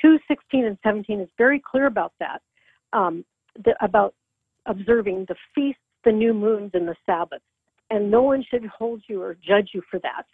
2 0.00 0.18
16 0.28 0.64
and 0.64 0.78
17 0.82 1.20
is 1.20 1.28
very 1.38 1.60
clear 1.60 1.86
about 1.86 2.12
that, 2.18 2.42
um, 2.92 3.24
the, 3.64 3.74
about 3.84 4.14
observing 4.66 5.26
the 5.28 5.36
feasts, 5.54 5.80
the 6.04 6.12
new 6.12 6.34
moons, 6.34 6.70
and 6.74 6.88
the 6.88 6.96
Sabbath. 7.06 7.42
and 7.90 8.10
no 8.10 8.22
one 8.22 8.42
should 8.50 8.64
hold 8.66 9.02
you 9.06 9.22
or 9.22 9.34
judge 9.34 9.70
you 9.74 9.82
for 9.90 9.98
that. 10.00 10.24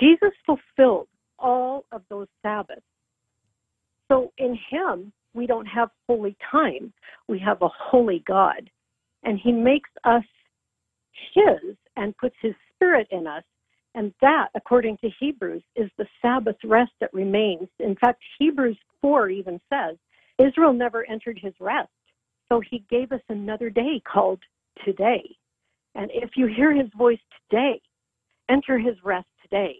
Jesus 0.00 0.32
fulfilled 0.44 1.08
all 1.38 1.84
of 1.92 2.02
those 2.08 2.28
Sabbaths. 2.42 2.82
So 4.08 4.32
in 4.38 4.58
Him, 4.70 5.12
we 5.34 5.46
don't 5.46 5.66
have 5.66 5.90
holy 6.08 6.36
time. 6.50 6.92
We 7.28 7.38
have 7.40 7.62
a 7.62 7.68
holy 7.68 8.22
God. 8.26 8.70
And 9.24 9.38
He 9.42 9.52
makes 9.52 9.90
us 10.04 10.24
His 11.34 11.76
and 11.96 12.16
puts 12.18 12.36
His 12.40 12.54
Spirit 12.74 13.08
in 13.10 13.26
us. 13.26 13.44
And 13.94 14.12
that, 14.20 14.48
according 14.54 14.98
to 14.98 15.10
Hebrews, 15.18 15.62
is 15.74 15.90
the 15.96 16.06
Sabbath 16.20 16.56
rest 16.64 16.92
that 17.00 17.12
remains. 17.14 17.68
In 17.78 17.96
fact, 17.96 18.22
Hebrews 18.38 18.78
4 19.00 19.30
even 19.30 19.60
says 19.72 19.96
Israel 20.38 20.72
never 20.72 21.08
entered 21.10 21.38
His 21.42 21.54
rest. 21.60 21.88
So 22.48 22.60
He 22.70 22.84
gave 22.90 23.12
us 23.12 23.22
another 23.28 23.70
day 23.70 24.00
called 24.10 24.40
today. 24.84 25.36
And 25.96 26.10
if 26.12 26.30
you 26.36 26.46
hear 26.46 26.74
his 26.74 26.88
voice 26.96 27.18
today, 27.48 27.80
enter 28.50 28.78
his 28.78 28.94
rest 29.02 29.26
today. 29.42 29.76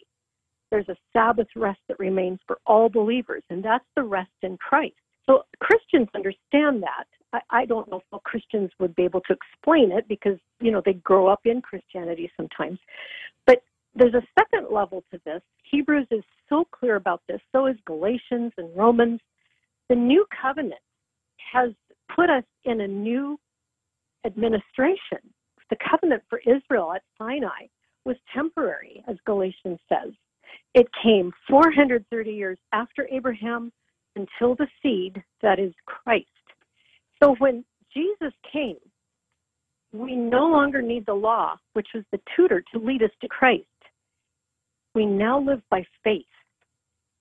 There's 0.77 0.91
a 0.91 0.97
Sabbath 1.15 1.47
rest 1.57 1.81
that 1.89 1.99
remains 1.99 2.39
for 2.47 2.59
all 2.67 2.91
believers, 2.91 3.43
and 3.49 3.65
that's 3.65 3.87
the 3.97 4.03
rest 4.03 4.29
in 4.43 4.59
Christ. 4.59 4.95
So 5.25 5.45
Christians 5.59 6.09
understand 6.15 6.83
that. 6.83 7.07
I, 7.33 7.63
I 7.63 7.65
don't 7.65 7.91
know 7.91 7.97
if 7.97 8.03
all 8.13 8.21
Christians 8.21 8.71
would 8.79 8.95
be 8.95 9.05
able 9.05 9.23
to 9.23 9.33
explain 9.33 9.91
it 9.91 10.07
because, 10.07 10.37
you 10.61 10.71
know, 10.71 10.83
they 10.85 10.93
grow 10.93 11.29
up 11.29 11.41
in 11.47 11.63
Christianity 11.63 12.31
sometimes. 12.37 12.79
But 13.47 13.63
there's 13.95 14.13
a 14.13 14.23
second 14.39 14.67
level 14.71 15.03
to 15.13 15.21
this. 15.25 15.41
Hebrews 15.71 16.09
is 16.11 16.23
so 16.51 16.67
clear 16.71 16.97
about 16.97 17.23
this, 17.27 17.41
so 17.53 17.65
is 17.65 17.77
Galatians 17.87 18.53
and 18.59 18.69
Romans. 18.77 19.21
The 19.89 19.97
new 19.97 20.27
covenant 20.43 20.75
has 21.55 21.71
put 22.15 22.29
us 22.29 22.45
in 22.67 22.83
a 22.83 22.87
new 22.87 23.41
administration 24.27 25.21
The 25.71 25.77
covenant 25.91 26.23
for 26.29 26.41
Israel 26.41 26.93
at 26.93 27.03
Sinai 27.17 27.69
was 28.05 28.17
temporary, 28.35 29.03
as 29.09 29.17
Galatians 29.25 29.79
says. 29.89 30.13
It 30.77 30.89
came 31.03 31.33
430 31.49 32.31
years 32.31 32.59
after 32.75 33.09
Abraham 33.11 33.73
until 34.15 34.55
the 34.55 34.67
seed 34.83 35.23
that 35.41 35.59
is 35.59 35.73
Christ. 35.87 36.27
So 37.21 37.35
when 37.39 37.65
Jesus 37.95 38.35
came, 38.53 38.77
we 39.95 40.15
no 40.15 40.47
longer 40.47 40.83
need 40.83 41.07
the 41.07 41.15
law, 41.15 41.57
which 41.73 41.89
was 41.95 42.05
the 42.13 42.21
tutor 42.37 42.63
to 42.75 42.79
lead 42.79 43.03
us 43.03 43.11
to 43.23 43.29
Christ. 43.29 43.65
We 44.95 45.07
now 45.07 45.41
live 45.41 45.63
by 45.71 45.83
faith. 46.05 46.27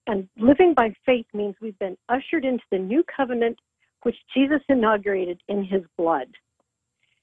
And 0.05 0.27
living 0.37 0.73
by 0.75 0.93
faith 1.05 1.25
means 1.33 1.55
we've 1.61 1.79
been 1.79 1.97
ushered 2.09 2.43
into 2.43 2.63
the 2.71 2.77
new 2.77 3.05
covenant 3.15 3.57
which 4.03 4.17
Jesus 4.35 4.61
inaugurated 4.67 5.39
in 5.47 5.63
his 5.63 5.81
blood. 5.97 6.27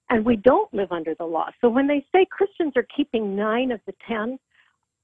And 0.09 0.25
we 0.25 0.37
don't 0.37 0.73
live 0.73 0.93
under 0.93 1.15
the 1.15 1.27
law. 1.27 1.51
So 1.61 1.69
when 1.69 1.87
they 1.87 2.07
say 2.11 2.27
Christians 2.31 2.73
are 2.77 2.87
keeping 2.97 3.37
nine 3.37 3.71
of 3.71 3.81
the 3.87 3.95
ten, 4.09 4.39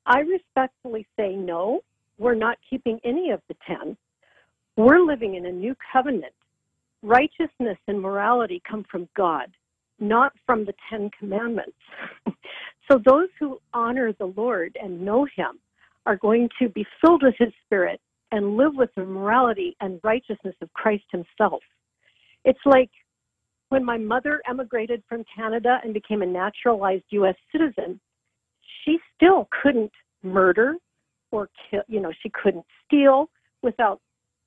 I 0.08 0.20
respectfully 0.20 1.06
say 1.18 1.36
no, 1.36 1.82
we're 2.18 2.34
not 2.34 2.56
keeping 2.68 2.98
any 3.04 3.30
of 3.30 3.42
the 3.48 3.56
ten. 3.66 3.96
We're 4.76 5.00
living 5.00 5.34
in 5.34 5.46
a 5.46 5.52
new 5.52 5.76
covenant. 5.92 6.32
Righteousness 7.02 7.76
and 7.86 8.00
morality 8.00 8.62
come 8.68 8.86
from 8.90 9.06
God, 9.14 9.52
not 10.00 10.32
from 10.46 10.64
the 10.64 10.72
Ten 10.88 11.10
Commandments. 11.16 11.76
so 12.90 13.00
those 13.04 13.28
who 13.38 13.60
honor 13.74 14.14
the 14.14 14.32
Lord 14.36 14.76
and 14.82 15.04
know 15.04 15.26
Him 15.36 15.60
are 16.06 16.16
going 16.16 16.48
to 16.60 16.70
be 16.70 16.86
filled 17.00 17.22
with 17.22 17.34
His 17.38 17.52
Spirit 17.66 18.00
and 18.32 18.56
live 18.56 18.74
with 18.74 18.90
the 18.96 19.04
morality 19.04 19.76
and 19.80 20.00
righteousness 20.02 20.56
of 20.62 20.72
Christ 20.72 21.04
Himself. 21.12 21.62
It's 22.44 22.58
like 22.64 22.90
when 23.68 23.84
my 23.84 23.98
mother 23.98 24.40
emigrated 24.48 25.02
from 25.06 25.24
Canada 25.36 25.80
and 25.84 25.92
became 25.92 26.22
a 26.22 26.26
naturalized 26.26 27.04
U.S. 27.10 27.36
citizen, 27.52 28.00
she 28.84 28.98
still 29.14 29.48
couldn't 29.62 29.92
murder 30.22 30.76
or 31.30 31.48
kill, 31.70 31.82
you 31.88 32.00
know, 32.00 32.12
she 32.22 32.30
couldn't 32.30 32.64
steal 32.86 33.28
without 33.62 34.00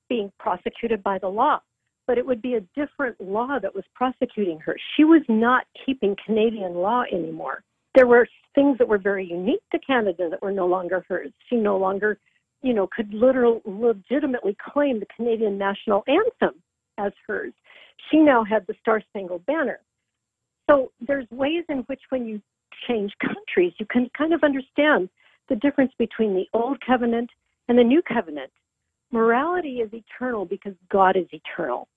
being 0.09 0.31
prosecuted 0.39 1.03
by 1.03 1.17
the 1.19 1.27
law. 1.27 1.59
But 2.07 2.17
it 2.17 2.25
would 2.25 2.41
be 2.41 2.55
a 2.55 2.61
different 2.75 3.19
law 3.21 3.59
that 3.61 3.73
was 3.73 3.83
prosecuting 3.93 4.59
her. 4.59 4.75
She 4.97 5.03
was 5.03 5.21
not 5.29 5.65
keeping 5.85 6.15
Canadian 6.25 6.73
law 6.73 7.03
anymore. 7.11 7.63
There 7.95 8.07
were 8.07 8.27
things 8.55 8.77
that 8.79 8.87
were 8.87 8.97
very 8.97 9.25
unique 9.25 9.61
to 9.71 9.79
Canada 9.79 10.27
that 10.29 10.41
were 10.41 10.51
no 10.51 10.65
longer 10.65 11.05
hers. 11.07 11.31
She 11.49 11.55
no 11.55 11.77
longer, 11.77 12.19
you 12.61 12.73
know, 12.73 12.87
could 12.93 13.13
literally 13.13 13.61
legitimately 13.65 14.57
claim 14.73 14.99
the 14.99 15.05
Canadian 15.15 15.57
national 15.57 16.03
anthem 16.07 16.61
as 16.97 17.11
hers. 17.27 17.53
She 18.09 18.17
now 18.17 18.43
had 18.43 18.65
the 18.67 18.73
Star 18.81 19.01
Spangled 19.09 19.45
Banner. 19.45 19.79
So 20.69 20.91
there's 21.05 21.29
ways 21.31 21.63
in 21.69 21.79
which 21.87 22.01
when 22.09 22.25
you 22.25 22.41
change 22.87 23.13
countries, 23.21 23.73
you 23.79 23.85
can 23.85 24.09
kind 24.17 24.33
of 24.33 24.43
understand 24.43 25.09
the 25.49 25.55
difference 25.55 25.91
between 25.97 26.33
the 26.33 26.45
old 26.53 26.77
covenant 26.85 27.29
and 27.67 27.77
the 27.77 27.83
new 27.83 28.01
covenant. 28.01 28.51
Morality 29.11 29.81
is 29.81 29.89
eternal 29.93 30.45
because 30.45 30.73
God 30.89 31.17
is 31.17 31.27
eternal. 31.31 31.87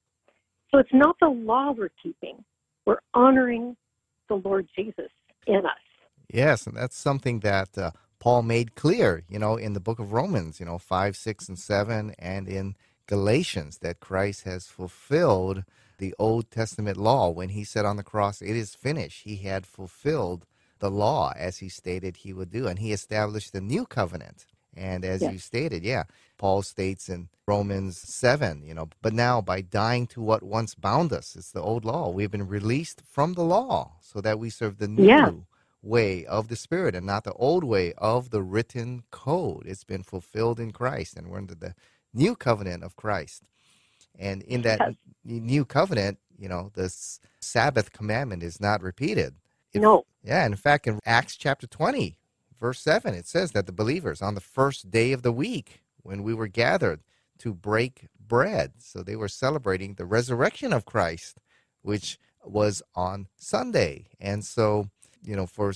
So 0.71 0.79
it's 0.79 0.93
not 0.93 1.17
the 1.21 1.29
law 1.29 1.73
we're 1.73 1.91
keeping. 2.03 2.45
We're 2.85 2.99
honoring 3.14 3.76
the 4.29 4.35
Lord 4.35 4.69
Jesus 4.76 5.11
in 5.47 5.64
us. 5.64 5.73
Yes, 6.33 6.67
and 6.67 6.76
that's 6.76 6.97
something 6.97 7.41
that 7.41 7.79
uh, 7.79 7.93
Paul 8.19 8.43
made 8.43 8.75
clear, 8.75 9.23
you 9.29 9.38
know, 9.38 9.57
in 9.57 9.75
the 9.75 9.81
book 9.81 9.99
of 9.99 10.12
Romans, 10.12 10.59
you 10.59 10.67
know, 10.67 10.79
5, 10.79 11.17
6, 11.17 11.49
and 11.49 11.59
7, 11.59 12.14
and 12.19 12.49
in 12.49 12.75
Galatians, 13.07 13.79
that 13.79 14.00
Christ 14.00 14.45
has 14.45 14.67
fulfilled 14.67 15.64
the 15.99 16.14
Old 16.19 16.50
Testament 16.50 16.97
law. 16.97 17.29
When 17.29 17.50
he 17.50 17.62
said 17.62 17.85
on 17.85 17.97
the 17.97 18.03
cross, 18.03 18.43
It 18.43 18.57
is 18.57 18.75
finished, 18.75 19.23
he 19.25 19.37
had 19.37 19.67
fulfilled 19.67 20.47
the 20.78 20.90
law 20.90 21.33
as 21.37 21.59
he 21.59 21.69
stated 21.69 22.16
he 22.16 22.33
would 22.33 22.50
do, 22.50 22.66
and 22.66 22.78
he 22.78 22.93
established 22.93 23.52
the 23.52 23.61
new 23.61 23.87
covenant. 23.87 24.47
And 24.76 25.04
as 25.04 25.23
yes. 25.23 25.33
you 25.33 25.38
stated, 25.38 25.85
yeah, 25.85 26.04
Paul 26.37 26.62
states 26.62 27.09
in 27.09 27.28
Romans 27.47 27.97
7, 27.97 28.64
you 28.64 28.75
know, 28.75 28.88
but 29.02 29.12
now 29.12 29.40
by 29.40 29.61
dying 29.61 30.09
to 30.09 30.21
what 30.21 30.43
once 30.43 30.75
bound 30.75 31.12
us, 31.12 31.37
it's 31.37 31.52
the 31.52 31.62
old 31.62 31.85
law, 31.85 32.11
we've 32.11 32.31
been 32.31 32.49
released 32.49 33.02
from 33.09 33.35
the 33.35 33.45
law 33.45 33.93
so 34.00 34.21
that 34.21 34.38
we 34.40 34.50
serve 34.50 34.78
the 34.78 34.88
new 34.88 35.07
yeah 35.07 35.31
way 35.85 36.25
of 36.25 36.49
the 36.49 36.57
Spirit 36.57 36.95
and 36.95 37.07
not 37.07 37.25
the 37.25 37.33
old 37.35 37.62
way 37.62 37.93
of 37.99 38.31
the 38.31 38.43
written 38.43 39.02
code. 39.11 39.64
It's 39.66 39.85
been 39.85 40.02
fulfilled 40.02 40.59
in 40.59 40.73
Christ, 40.73 41.16
and 41.16 41.28
we're 41.28 41.38
under 41.38 41.54
the 41.54 41.75
new 42.12 42.35
covenant 42.35 42.83
of 42.83 42.97
Christ. 42.97 43.43
And 44.19 44.43
in 44.43 44.62
that 44.62 44.81
yes. 44.81 44.97
new 45.25 45.64
covenant, 45.64 46.19
you 46.38 46.49
know, 46.49 46.71
the 46.75 46.95
Sabbath 47.40 47.93
commandment 47.93 48.43
is 48.43 48.61
not 48.61 48.83
repeated. 48.83 49.35
It, 49.75 49.83
no. 49.83 50.04
Yeah, 50.23 50.47
in 50.47 50.57
fact, 50.57 50.87
in 50.87 51.00
Acts 51.04 51.37
chapter 51.37 51.66
20, 51.66 52.16
verse 52.61 52.81
7, 52.81 53.14
it 53.14 53.26
says 53.26 53.52
that 53.52 53.66
the 53.66 53.73
believers 53.73 54.23
on 54.23 54.35
the 54.35 54.40
first 54.40 54.90
day 54.90 55.12
of 55.12 55.23
the 55.23 55.33
week, 55.33 55.83
when 56.02 56.23
we 56.23 56.35
were 56.35 56.49
gathered 56.49 57.00
to 57.38 57.52
break 57.52 58.09
bread, 58.19 58.73
so 58.78 59.02
they 59.02 59.16
were 59.16 59.28
celebrating 59.28 59.95
the 59.95 60.07
resurrection 60.07 60.73
of 60.73 60.87
Christ, 60.87 61.38
which 61.83 62.19
was 62.45 62.83
on 62.95 63.28
Sunday. 63.37 64.07
And 64.21 64.45
so 64.45 64.88
you 65.25 65.35
know, 65.35 65.47
for 65.47 65.73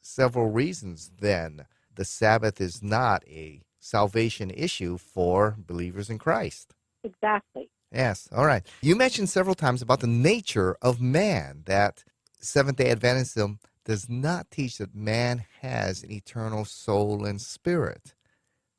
several 0.00 0.50
reasons, 0.50 1.10
then 1.20 1.66
the 1.94 2.04
Sabbath 2.04 2.60
is 2.60 2.82
not 2.82 3.22
a 3.28 3.62
salvation 3.78 4.50
issue 4.50 4.96
for 4.96 5.56
believers 5.58 6.10
in 6.10 6.18
Christ. 6.18 6.74
Exactly. 7.04 7.68
Yes. 7.92 8.28
All 8.32 8.46
right. 8.46 8.66
You 8.82 8.96
mentioned 8.96 9.28
several 9.28 9.54
times 9.54 9.80
about 9.82 10.00
the 10.00 10.06
nature 10.06 10.76
of 10.82 11.00
man, 11.00 11.62
that 11.66 12.02
Seventh 12.46 12.78
day 12.78 12.94
Adventism 12.94 13.58
does 13.84 14.08
not 14.08 14.50
teach 14.50 14.78
that 14.78 14.94
man 14.94 15.44
has 15.60 16.02
an 16.02 16.12
eternal 16.12 16.64
soul 16.64 17.24
and 17.24 17.40
spirit. 17.40 18.14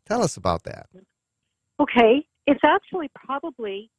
Tell 0.05 0.23
us 0.23 0.37
about 0.37 0.63
that. 0.63 0.87
Okay. 1.79 2.25
It's 2.45 2.61
actually 2.63 3.09
probably 3.13 3.89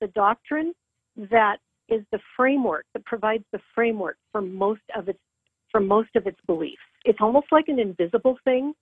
the 0.00 0.08
doctrine 0.08 0.72
that 1.16 1.58
is 1.88 2.02
the 2.10 2.18
framework 2.36 2.86
that 2.92 3.04
provides 3.04 3.44
the 3.52 3.60
framework 3.74 4.16
for 4.32 4.40
most 4.40 4.82
of 4.96 5.08
its 5.08 5.18
for 5.70 5.80
most 5.80 6.10
of 6.16 6.26
its 6.26 6.38
beliefs. 6.46 6.82
It's 7.04 7.18
almost 7.20 7.46
like 7.50 7.66
an 7.68 7.78
invisible 7.78 8.38
thing. 8.44 8.74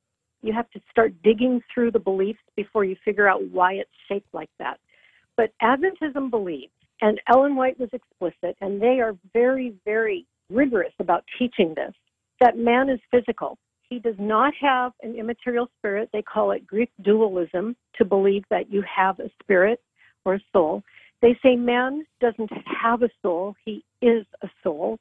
You 0.42 0.52
have 0.52 0.70
to 0.70 0.80
start 0.90 1.14
digging 1.22 1.62
through 1.72 1.92
the 1.92 1.98
beliefs 1.98 2.40
before 2.56 2.84
you 2.84 2.96
figure 3.04 3.28
out 3.28 3.42
why 3.50 3.74
it's 3.74 3.90
shaped 4.08 4.28
like 4.34 4.50
that. 4.58 4.78
But 5.36 5.52
Adventism 5.62 6.30
believes, 6.30 6.72
and 7.02 7.21
Ellen 7.28 7.56
White 7.56 7.78
was 7.78 7.90
explicit, 7.92 8.56
and 8.61 8.80
they 8.80 9.00
are 9.00 9.14
very, 9.35 9.75
very 9.85 10.25
rigorous 10.49 10.92
about 11.00 11.25
teaching 11.38 11.75
this, 11.75 11.92
that 12.40 12.56
man 12.56 12.88
is 12.88 13.00
physical. 13.11 13.59
He 13.90 13.99
does 13.99 14.14
not 14.18 14.54
have 14.61 14.92
an 15.02 15.16
immaterial 15.16 15.68
spirit. 15.78 16.09
They 16.12 16.23
call 16.23 16.52
it 16.52 16.66
Greek 16.66 16.90
dualism 17.02 17.76
to 17.97 18.04
believe 18.04 18.44
that 18.50 18.73
you 18.73 18.82
have 18.82 19.18
a 19.18 19.30
spirit 19.42 19.80
or 20.25 20.35
a 20.35 20.40
soul. 20.52 20.82
They 21.21 21.37
say 21.42 21.56
man 21.56 22.06
doesn't 22.21 22.50
have 22.82 23.02
a 23.02 23.11
soul, 23.21 23.56
he 23.64 23.85
is 24.00 24.25
a 24.42 24.49
soul. 24.62 24.99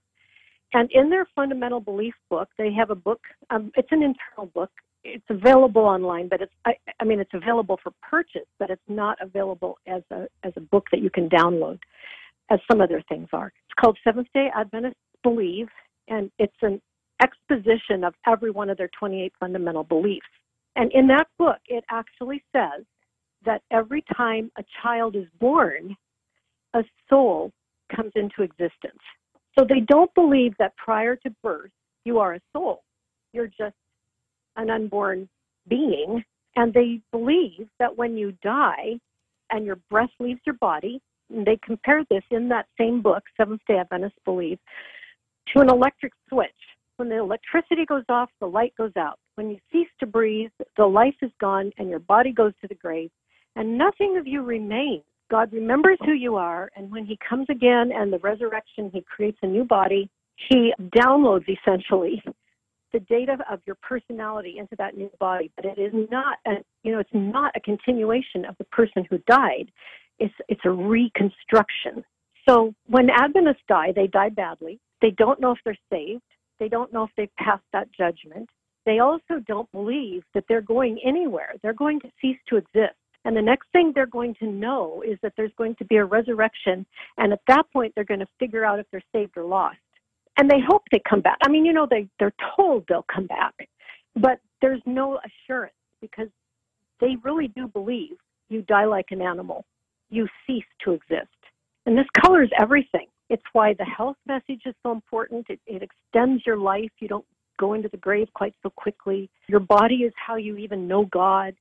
And 0.73 0.89
in 0.91 1.09
their 1.09 1.27
fundamental 1.35 1.81
belief 1.81 2.13
book, 2.29 2.49
they 2.57 2.71
have 2.73 2.89
a 2.89 2.95
book. 2.95 3.21
Um, 3.49 3.71
it's 3.75 3.91
an 3.91 4.03
internal 4.03 4.51
book. 4.53 4.71
It's 5.03 5.25
available 5.29 5.81
online, 5.81 6.27
but 6.27 6.41
it's 6.41 6.53
I, 6.65 6.73
I 6.99 7.03
mean 7.05 7.19
it's 7.19 7.33
available 7.33 7.79
for 7.81 7.91
purchase, 8.01 8.47
but 8.59 8.69
it's 8.69 8.81
not 8.87 9.17
available 9.21 9.77
as 9.87 10.03
a 10.11 10.27
as 10.43 10.53
a 10.55 10.61
book 10.61 10.85
that 10.91 11.01
you 11.01 11.09
can 11.09 11.27
download, 11.29 11.79
as 12.49 12.59
some 12.69 12.81
other 12.81 13.03
things 13.09 13.27
are. 13.33 13.47
It's 13.47 13.73
called 13.79 13.97
Seventh 14.03 14.27
Day 14.33 14.49
Adventists 14.55 14.97
Believe, 15.23 15.67
and 16.07 16.31
it's 16.37 16.53
an 16.61 16.81
exposition 17.21 18.03
of 18.03 18.13
every 18.27 18.51
one 18.51 18.69
of 18.69 18.77
their 18.77 18.89
28 18.97 19.33
fundamental 19.39 19.83
beliefs. 19.83 20.25
And 20.75 20.91
in 20.93 21.07
that 21.07 21.27
book, 21.37 21.57
it 21.67 21.83
actually 21.91 22.43
says 22.55 22.83
that 23.45 23.61
every 23.71 24.03
time 24.15 24.51
a 24.57 24.63
child 24.81 25.15
is 25.15 25.25
born, 25.39 25.95
a 26.73 26.83
soul 27.09 27.51
comes 27.95 28.11
into 28.15 28.43
existence. 28.43 29.01
So 29.57 29.65
they 29.67 29.81
don't 29.81 30.13
believe 30.15 30.53
that 30.59 30.75
prior 30.77 31.15
to 31.17 31.29
birth, 31.43 31.71
you 32.05 32.19
are 32.19 32.35
a 32.35 32.41
soul. 32.53 32.83
You're 33.33 33.47
just 33.47 33.75
an 34.61 34.69
unborn 34.69 35.27
being. 35.67 36.23
And 36.55 36.73
they 36.73 37.01
believe 37.11 37.67
that 37.79 37.97
when 37.97 38.17
you 38.17 38.33
die 38.43 38.99
and 39.49 39.65
your 39.65 39.77
breath 39.89 40.09
leaves 40.19 40.41
your 40.45 40.55
body, 40.55 41.01
they 41.29 41.57
compare 41.63 42.03
this 42.09 42.23
in 42.29 42.49
that 42.49 42.67
same 42.77 43.01
book, 43.01 43.23
Seventh 43.37 43.61
day 43.67 43.77
Adventists 43.77 44.19
believe, 44.25 44.59
to 45.53 45.61
an 45.61 45.69
electric 45.69 46.13
switch. 46.29 46.49
When 46.97 47.09
the 47.09 47.17
electricity 47.17 47.85
goes 47.85 48.03
off, 48.09 48.29
the 48.39 48.47
light 48.47 48.73
goes 48.77 48.91
out. 48.97 49.17
When 49.35 49.49
you 49.49 49.57
cease 49.71 49.87
to 50.01 50.05
breathe, 50.05 50.51
the 50.77 50.85
life 50.85 51.15
is 51.21 51.31
gone 51.39 51.71
and 51.77 51.89
your 51.89 51.99
body 51.99 52.33
goes 52.33 52.53
to 52.61 52.67
the 52.67 52.75
grave, 52.75 53.09
and 53.55 53.77
nothing 53.77 54.17
of 54.17 54.27
you 54.27 54.43
remains 54.43 55.03
God 55.31 55.53
remembers 55.53 55.97
who 56.03 56.11
you 56.11 56.35
are, 56.35 56.69
and 56.75 56.91
when 56.91 57.05
He 57.05 57.17
comes 57.27 57.47
again 57.49 57.91
and 57.95 58.11
the 58.11 58.19
resurrection, 58.19 58.91
He 58.93 59.01
creates 59.01 59.37
a 59.41 59.47
new 59.47 59.63
body. 59.63 60.09
He 60.49 60.73
downloads 60.93 61.45
essentially 61.47 62.21
the 62.93 62.99
data 63.01 63.37
of 63.49 63.59
your 63.65 63.77
personality 63.81 64.55
into 64.57 64.75
that 64.77 64.97
new 64.97 65.09
body, 65.19 65.51
but 65.55 65.65
it 65.65 65.79
is 65.79 65.93
not 66.11 66.37
a 66.45 66.63
you 66.83 66.91
know 66.91 66.99
it's 66.99 67.09
not 67.13 67.51
a 67.55 67.59
continuation 67.59 68.45
of 68.45 68.55
the 68.57 68.65
person 68.65 69.05
who 69.09 69.17
died. 69.27 69.71
It's 70.19 70.33
it's 70.47 70.61
a 70.65 70.71
reconstruction. 70.71 72.03
So 72.47 72.73
when 72.87 73.09
Adventists 73.09 73.63
die, 73.67 73.93
they 73.95 74.07
die 74.07 74.29
badly. 74.29 74.79
They 75.01 75.11
don't 75.11 75.39
know 75.39 75.51
if 75.51 75.59
they're 75.63 75.77
saved. 75.91 76.23
They 76.59 76.69
don't 76.69 76.93
know 76.93 77.03
if 77.03 77.09
they've 77.17 77.35
passed 77.37 77.63
that 77.73 77.87
judgment. 77.91 78.49
They 78.85 78.99
also 78.99 79.39
don't 79.47 79.71
believe 79.71 80.23
that 80.33 80.45
they're 80.47 80.61
going 80.61 80.99
anywhere. 81.05 81.53
They're 81.61 81.73
going 81.73 81.99
to 82.01 82.11
cease 82.19 82.37
to 82.49 82.57
exist. 82.57 82.95
And 83.25 83.37
the 83.37 83.41
next 83.41 83.67
thing 83.71 83.91
they're 83.93 84.07
going 84.07 84.35
to 84.39 84.47
know 84.47 85.03
is 85.07 85.19
that 85.21 85.33
there's 85.37 85.51
going 85.57 85.75
to 85.75 85.85
be 85.85 85.97
a 85.97 86.05
resurrection. 86.05 86.85
And 87.17 87.31
at 87.31 87.41
that 87.47 87.63
point, 87.71 87.93
they're 87.93 88.03
going 88.03 88.19
to 88.21 88.27
figure 88.39 88.65
out 88.65 88.79
if 88.79 88.87
they're 88.91 89.03
saved 89.11 89.37
or 89.37 89.43
lost. 89.43 89.77
And 90.41 90.49
they 90.49 90.59
hope 90.67 90.81
they 90.91 90.99
come 91.07 91.21
back. 91.21 91.37
I 91.45 91.49
mean, 91.49 91.65
you 91.65 91.71
know, 91.71 91.85
they, 91.87 92.07
they're 92.17 92.33
told 92.55 92.85
they'll 92.89 93.05
come 93.13 93.27
back, 93.27 93.53
but 94.15 94.39
there's 94.59 94.81
no 94.87 95.19
assurance 95.23 95.75
because 96.01 96.29
they 96.99 97.15
really 97.23 97.49
do 97.49 97.67
believe 97.67 98.15
you 98.49 98.63
die 98.63 98.85
like 98.85 99.05
an 99.11 99.21
animal, 99.21 99.65
you 100.09 100.27
cease 100.47 100.65
to 100.83 100.93
exist. 100.93 101.29
And 101.85 101.95
this 101.95 102.07
colors 102.25 102.49
everything. 102.59 103.05
It's 103.29 103.43
why 103.53 103.75
the 103.75 103.85
health 103.85 104.17
message 104.25 104.63
is 104.65 104.73
so 104.81 104.91
important. 104.91 105.45
It, 105.47 105.59
it 105.67 105.83
extends 105.83 106.41
your 106.43 106.57
life. 106.57 106.89
You 106.97 107.07
don't 107.07 107.25
go 107.59 107.75
into 107.75 107.89
the 107.89 107.97
grave 107.97 108.27
quite 108.33 108.55
so 108.63 108.71
quickly. 108.71 109.29
Your 109.47 109.59
body 109.59 109.97
is 109.97 110.13
how 110.15 110.37
you 110.37 110.57
even 110.57 110.87
know 110.87 111.05
God. 111.05 111.53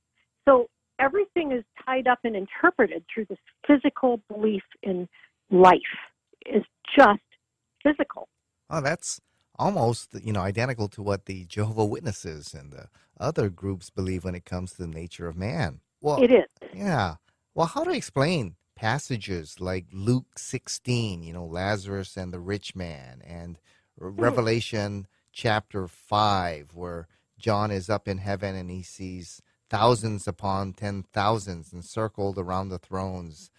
So 0.49 0.71
everything 0.97 1.51
is 1.51 1.63
tied 1.85 2.07
up 2.07 2.17
and 2.23 2.35
interpreted 2.35 3.03
through 3.13 3.25
this 3.25 3.37
physical 3.67 4.19
belief 4.27 4.63
in 4.81 5.07
life 5.51 5.77
is 6.47 6.63
just 6.97 7.21
physical. 7.83 8.27
Oh, 8.71 8.81
that's 8.81 9.19
almost 9.59 10.15
you 10.23 10.33
know 10.33 10.41
identical 10.41 10.87
to 10.89 11.03
what 11.03 11.25
the 11.25 11.45
Jehovah 11.45 11.85
Witnesses 11.85 12.53
and 12.53 12.71
the 12.71 12.87
other 13.19 13.49
groups 13.49 13.89
believe 13.89 14.23
when 14.23 14.33
it 14.33 14.45
comes 14.45 14.71
to 14.71 14.81
the 14.83 14.87
nature 14.87 15.27
of 15.27 15.35
man. 15.35 15.81
Well, 16.01 16.23
it 16.23 16.31
is. 16.31 16.45
Yeah. 16.73 17.15
Well, 17.53 17.67
how 17.67 17.83
do 17.83 17.91
to 17.91 17.97
explain 17.97 18.55
passages 18.75 19.59
like 19.59 19.85
Luke 19.91 20.39
16, 20.39 21.21
you 21.21 21.33
know, 21.33 21.45
Lazarus 21.45 22.17
and 22.17 22.33
the 22.33 22.39
rich 22.39 22.75
man, 22.75 23.21
and 23.25 23.59
hmm. 23.99 24.07
Revelation 24.19 25.07
chapter 25.33 25.87
5, 25.87 26.71
where 26.73 27.07
John 27.37 27.71
is 27.71 27.89
up 27.89 28.07
in 28.07 28.19
heaven 28.19 28.55
and 28.55 28.71
he 28.71 28.83
sees 28.83 29.41
thousands 29.69 30.27
upon 30.27 30.73
ten 30.73 31.03
thousands 31.13 31.73
encircled 31.73 32.37
around 32.37 32.69
the 32.69 32.79
thrones, 32.79 33.51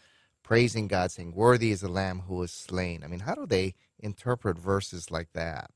praising 0.52 0.86
God, 0.86 1.10
saying, 1.10 1.32
Worthy 1.34 1.70
is 1.70 1.80
the 1.80 1.88
Lamb 1.88 2.24
who 2.28 2.34
was 2.34 2.52
slain. 2.52 3.00
I 3.02 3.06
mean, 3.06 3.20
how 3.20 3.34
do 3.34 3.46
they 3.46 3.72
interpret 3.98 4.58
verses 4.58 5.10
like 5.10 5.28
that? 5.32 5.70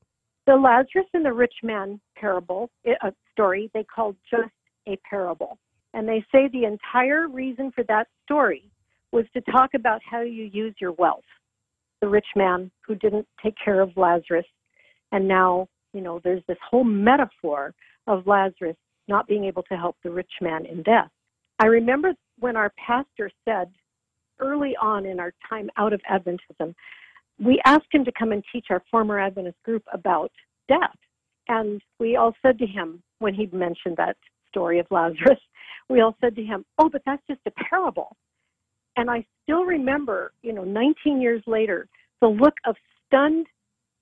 The 0.45 0.53
Lazarus 0.53 1.07
and 1.15 1.25
the 1.25 1.33
rich 1.33 1.55
man 1.63 1.99
parable, 2.15 2.69
a 2.85 3.11
story, 3.31 3.71
they 3.73 3.83
call 3.83 4.15
just 4.29 4.53
a 4.87 4.95
parable. 5.09 5.57
And 5.95 6.07
they 6.07 6.23
say 6.31 6.47
the 6.47 6.65
entire 6.65 7.27
reason 7.27 7.71
for 7.73 7.83
that 7.85 8.05
story 8.23 8.69
was 9.11 9.25
to 9.33 9.41
talk 9.51 9.71
about 9.73 9.99
how 10.07 10.21
you 10.21 10.43
use 10.43 10.75
your 10.79 10.91
wealth. 10.91 11.25
The 11.99 12.07
rich 12.07 12.27
man 12.35 12.69
who 12.85 12.93
didn't 12.93 13.27
take 13.43 13.55
care 13.65 13.81
of 13.81 13.97
Lazarus, 13.97 14.45
and 15.11 15.27
now, 15.27 15.69
you 15.91 16.01
know, 16.01 16.21
there's 16.23 16.43
this 16.47 16.59
whole 16.69 16.83
metaphor 16.83 17.73
of 18.05 18.27
Lazarus 18.27 18.77
not 19.07 19.27
being 19.27 19.45
able 19.45 19.63
to 19.63 19.75
help 19.75 19.95
the 20.03 20.11
rich 20.11 20.33
man 20.39 20.67
in 20.67 20.83
death. 20.83 21.09
I 21.57 21.65
remember 21.65 22.13
when 22.37 22.55
our 22.55 22.71
pastor 22.77 23.31
said 23.43 23.71
early 24.39 24.75
on 24.81 25.05
in 25.05 25.19
our 25.19 25.33
time 25.49 25.69
out 25.77 25.93
of 25.93 26.01
Adventism, 26.09 26.73
we 27.39 27.61
asked 27.65 27.87
him 27.91 28.03
to 28.05 28.11
come 28.17 28.31
and 28.31 28.43
teach 28.51 28.67
our 28.69 28.83
former 28.89 29.19
Adventist 29.19 29.57
group 29.63 29.83
about 29.93 30.31
death. 30.67 30.97
And 31.47 31.81
we 31.99 32.15
all 32.15 32.33
said 32.41 32.57
to 32.59 32.65
him, 32.65 33.01
when 33.19 33.33
he 33.33 33.47
mentioned 33.51 33.97
that 33.97 34.17
story 34.49 34.79
of 34.79 34.87
Lazarus, 34.89 35.39
we 35.89 36.01
all 36.01 36.15
said 36.21 36.35
to 36.35 36.43
him, 36.43 36.65
Oh, 36.77 36.89
but 36.89 37.01
that's 37.05 37.21
just 37.27 37.41
a 37.45 37.51
parable. 37.51 38.15
And 38.97 39.09
I 39.09 39.25
still 39.43 39.63
remember, 39.63 40.33
you 40.41 40.53
know, 40.53 40.63
19 40.63 41.21
years 41.21 41.43
later, 41.45 41.87
the 42.19 42.27
look 42.27 42.55
of 42.65 42.75
stunned 43.05 43.45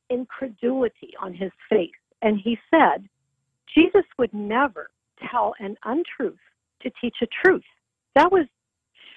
incredulity 0.10 1.12
on 1.22 1.34
his 1.34 1.52
face. 1.70 1.90
And 2.22 2.40
he 2.42 2.58
said, 2.72 3.08
Jesus 3.76 4.06
would 4.18 4.34
never 4.34 4.90
tell 5.30 5.54
an 5.60 5.76
untruth 5.84 6.40
to 6.82 6.92
teach 7.02 7.16
a 7.22 7.28
truth. 7.44 7.64
That 8.16 8.32
was 8.32 8.46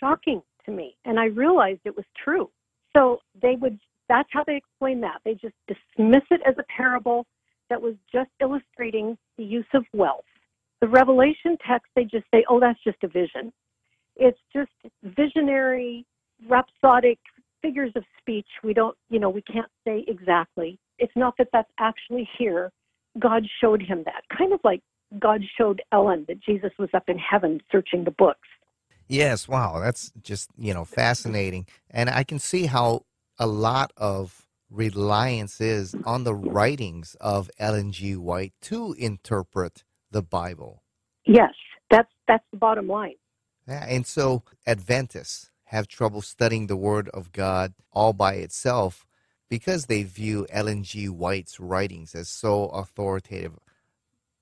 shocking 0.01 0.43
to 0.69 0.75
me. 0.75 0.97
And 1.05 1.19
I 1.19 1.27
realized 1.27 1.81
it 1.85 1.97
was 1.97 2.07
true. 2.23 2.51
So 2.97 3.19
they 3.43 3.57
would, 3.61 3.79
that's 4.09 4.29
how 4.33 4.45
they 4.47 4.57
explain 4.57 5.01
that. 5.01 5.21
They 5.25 5.35
just 5.35 5.55
dismiss 5.67 6.23
it 6.31 6.41
as 6.47 6.55
a 6.59 6.65
parable 6.75 7.27
that 7.71 7.81
was 7.81 7.95
just 8.13 8.31
illustrating 8.41 9.19
the 9.37 9.45
use 9.45 9.67
of 9.75 9.85
wealth. 9.93 10.25
The 10.81 10.89
Revelation 10.89 11.57
text, 11.67 11.91
they 11.97 12.05
just 12.05 12.25
say, 12.33 12.45
oh, 12.49 12.61
that's 12.61 12.83
just 12.85 13.03
a 13.03 13.09
vision. 13.09 13.53
It's 14.17 14.39
just 14.55 14.71
visionary, 15.03 16.07
rhapsodic 16.49 17.19
figures 17.63 17.93
of 17.97 18.05
speech. 18.21 18.47
We 18.63 18.75
don't, 18.75 18.97
you 19.11 19.19
know, 19.19 19.31
we 19.31 19.43
can't 19.43 19.71
say 19.87 20.05
exactly. 20.07 20.79
It's 20.99 21.13
not 21.17 21.35
that 21.39 21.49
that's 21.53 21.71
actually 21.79 22.29
here. 22.39 22.71
God 23.19 23.45
showed 23.61 23.83
him 23.83 24.03
that. 24.05 24.23
Kind 24.37 24.53
of 24.53 24.61
like 24.65 24.81
God 25.19 25.43
showed 25.57 25.83
Ellen 25.93 26.25
that 26.29 26.41
Jesus 26.41 26.71
was 26.79 26.89
up 26.95 27.05
in 27.09 27.19
heaven 27.19 27.61
searching 27.71 28.05
the 28.05 28.13
books. 28.13 28.49
Yes, 29.09 29.49
wow, 29.49 29.81
that's 29.81 30.12
just, 30.23 30.51
you 30.59 30.75
know, 30.75 30.85
fascinating. 30.85 31.66
And 31.90 32.11
I 32.11 32.25
can 32.25 32.38
see 32.38 32.66
how 32.66 33.07
a 33.38 33.47
lot 33.47 33.92
of 33.97 34.47
reliance 34.71 35.61
is 35.61 35.97
on 36.05 36.25
the 36.25 36.35
writings 36.35 37.16
of 37.21 37.51
Ellen 37.59 37.90
G. 37.92 38.16
White 38.16 38.53
to 38.62 38.94
interpret 38.99 39.85
the 40.11 40.23
Bible. 40.23 40.83
Yes, 41.27 41.55
that's 41.90 42.12
that's 42.27 42.44
the 42.53 42.59
bottom 42.59 42.87
line. 42.87 43.14
Yeah, 43.66 43.87
and 43.88 44.07
so 44.07 44.42
Adventists 44.66 45.51
have 45.64 45.88
trouble 45.88 46.23
studying 46.23 46.66
the 46.66 46.77
Word 46.77 47.09
of 47.11 47.33
God 47.33 47.75
all 47.92 48.12
by 48.12 48.35
itself 48.35 49.07
because 49.49 49.87
they 49.87 50.03
view 50.03 50.47
Ellen 50.51 50.83
G. 50.83 51.09
White's 51.09 51.59
writings 51.59 52.14
as 52.14 52.29
so 52.29 52.66
authoritative, 52.66 53.59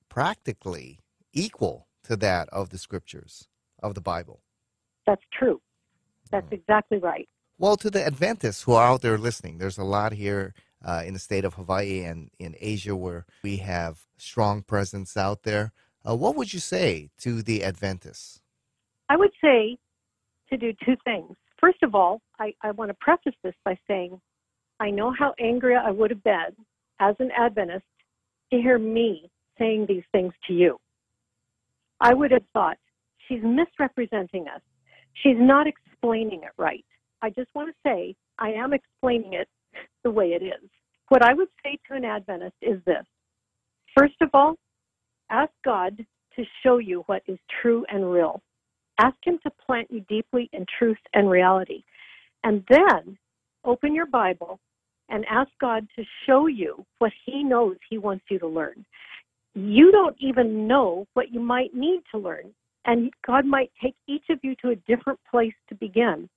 practically 0.08 1.00
equal 1.32 1.86
to 2.04 2.16
that 2.16 2.48
of 2.50 2.70
the 2.70 2.78
Scriptures 2.78 3.48
of 3.80 3.94
the 3.94 4.00
Bible. 4.00 4.42
That's 5.06 5.22
true. 5.38 5.60
That's 6.30 6.50
exactly 6.50 6.98
right. 6.98 7.28
Well, 7.58 7.76
to 7.76 7.90
the 7.90 8.04
Adventists 8.04 8.62
who 8.62 8.72
are 8.72 8.86
out 8.86 9.02
there 9.02 9.16
listening, 9.16 9.58
there's 9.58 9.78
a 9.78 9.84
lot 9.84 10.12
here 10.12 10.54
uh, 10.84 11.02
in 11.06 11.14
the 11.14 11.18
state 11.18 11.44
of 11.44 11.54
Hawaii 11.54 12.04
and 12.04 12.30
in 12.38 12.54
Asia 12.60 12.94
where 12.94 13.24
we 13.42 13.58
have 13.58 14.06
strong 14.18 14.62
presence 14.62 15.16
out 15.16 15.44
there. 15.44 15.72
Uh, 16.06 16.14
what 16.14 16.36
would 16.36 16.52
you 16.52 16.60
say 16.60 17.10
to 17.18 17.42
the 17.42 17.64
Adventists? 17.64 18.42
I 19.08 19.16
would 19.16 19.32
say 19.42 19.78
to 20.50 20.56
do 20.56 20.72
two 20.84 20.96
things. 21.04 21.34
First 21.60 21.82
of 21.82 21.94
all, 21.94 22.20
I, 22.38 22.52
I 22.62 22.72
want 22.72 22.90
to 22.90 22.96
preface 23.00 23.34
this 23.42 23.54
by 23.64 23.78
saying 23.88 24.20
I 24.78 24.90
know 24.90 25.12
how 25.18 25.34
angry 25.40 25.74
I 25.76 25.90
would 25.90 26.10
have 26.10 26.22
been 26.22 26.54
as 27.00 27.14
an 27.18 27.30
Adventist 27.36 27.84
to 28.52 28.58
hear 28.58 28.78
me 28.78 29.30
saying 29.58 29.86
these 29.88 30.04
things 30.12 30.32
to 30.46 30.52
you. 30.52 30.78
I 32.00 32.12
would 32.12 32.30
have 32.30 32.44
thought, 32.52 32.76
she's 33.26 33.42
misrepresenting 33.42 34.46
us. 34.48 34.60
She's 35.22 35.36
not 35.38 35.66
explaining 35.66 36.42
it 36.42 36.52
right. 36.58 36.84
I 37.22 37.30
just 37.30 37.48
want 37.54 37.68
to 37.68 37.88
say, 37.88 38.14
I 38.38 38.50
am 38.50 38.72
explaining 38.72 39.32
it 39.34 39.48
the 40.04 40.10
way 40.10 40.28
it 40.28 40.42
is. 40.42 40.70
What 41.08 41.24
I 41.24 41.34
would 41.34 41.48
say 41.62 41.78
to 41.88 41.96
an 41.96 42.04
Adventist 42.04 42.56
is 42.60 42.80
this 42.84 43.04
First 43.96 44.16
of 44.20 44.28
all, 44.34 44.56
ask 45.30 45.52
God 45.64 46.04
to 46.36 46.44
show 46.62 46.78
you 46.78 47.02
what 47.06 47.22
is 47.26 47.38
true 47.62 47.84
and 47.88 48.10
real. 48.10 48.42
Ask 48.98 49.16
Him 49.22 49.38
to 49.42 49.50
plant 49.64 49.90
you 49.90 50.00
deeply 50.08 50.50
in 50.52 50.66
truth 50.78 50.98
and 51.14 51.30
reality. 51.30 51.82
And 52.44 52.62
then 52.68 53.16
open 53.64 53.94
your 53.94 54.06
Bible 54.06 54.60
and 55.08 55.24
ask 55.30 55.50
God 55.60 55.86
to 55.96 56.04
show 56.26 56.46
you 56.46 56.84
what 56.98 57.12
He 57.24 57.42
knows 57.42 57.76
He 57.88 57.98
wants 57.98 58.24
you 58.30 58.38
to 58.40 58.46
learn. 58.46 58.84
You 59.54 59.90
don't 59.90 60.16
even 60.20 60.66
know 60.66 61.06
what 61.14 61.32
you 61.32 61.40
might 61.40 61.74
need 61.74 62.02
to 62.12 62.18
learn. 62.18 62.52
And 62.86 63.10
God 63.26 63.44
might 63.44 63.70
take 63.82 63.96
each 64.06 64.24
of 64.30 64.38
you 64.42 64.54
to 64.62 64.70
a 64.70 64.76
different 64.76 65.18
place 65.30 65.54
to 65.68 65.74
begin. 65.74 66.28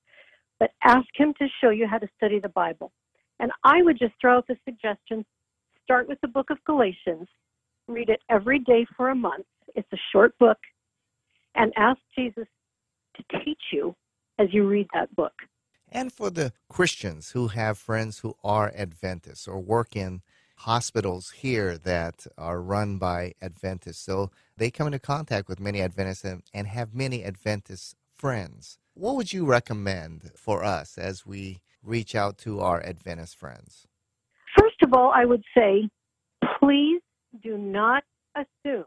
But 0.60 0.72
ask 0.84 1.08
Him 1.16 1.34
to 1.40 1.48
show 1.62 1.70
you 1.70 1.88
how 1.88 2.00
to 2.00 2.08
study 2.18 2.40
the 2.40 2.50
Bible. 2.50 2.92
And 3.40 3.52
I 3.64 3.82
would 3.82 3.98
just 3.98 4.14
throw 4.20 4.38
out 4.38 4.48
the 4.48 4.58
suggestion 4.66 5.26
start 5.90 6.08
with 6.08 6.22
the 6.22 6.28
book 6.28 6.52
of 6.52 6.64
Galatians, 6.66 7.28
read 7.88 8.10
it 8.10 8.22
every 8.30 8.60
day 8.60 8.86
for 8.96 9.10
a 9.10 9.16
month. 9.16 9.48
It's 9.74 9.92
a 9.92 9.98
short 10.12 10.38
book 10.38 10.60
and 11.56 11.74
ask 11.78 12.00
Jesus 12.16 12.46
to 13.16 13.40
teach 13.44 13.62
you 13.74 13.96
as 14.38 14.50
you 14.52 14.68
read 14.68 14.88
that 14.94 15.16
book. 15.16 15.34
And 15.92 16.14
for 16.14 16.30
the 16.30 16.54
Christians 16.70 17.32
who 17.32 17.48
have 17.48 17.80
friends 17.80 18.20
who 18.20 18.36
are 18.44 18.72
Adventists 18.76 19.48
or 19.48 19.60
work 19.60 19.96
in 19.96 20.22
hospitals 20.60 21.32
here 21.32 21.78
that 21.78 22.28
are 22.38 22.62
run 22.62 22.98
by 22.98 23.34
Adventists, 23.42 24.02
so 24.02 24.30
they 24.58 24.70
come 24.70 24.88
into 24.88 25.00
contact 25.00 25.48
with 25.48 25.60
many 25.60 25.82
Adventists 25.82 26.26
and, 26.26 26.44
and 26.54 26.68
have 26.68 26.94
many 26.94 27.24
Adventist 27.24 27.96
friends. 28.18 28.78
What 28.94 29.16
would 29.16 29.32
you 29.32 29.46
recommend 29.46 30.32
for 30.36 30.64
us 30.64 30.98
as 30.98 31.26
we 31.26 31.62
reach 31.82 32.14
out 32.14 32.38
to 32.40 32.60
our 32.60 32.86
Adventist 32.86 33.38
friends? 33.38 33.88
First 34.58 34.82
of 34.84 34.94
all, 34.94 35.12
I 35.16 35.26
would 35.26 35.44
say 35.56 35.90
please 36.60 37.02
do 37.42 37.58
not 37.58 38.04
assume 38.36 38.86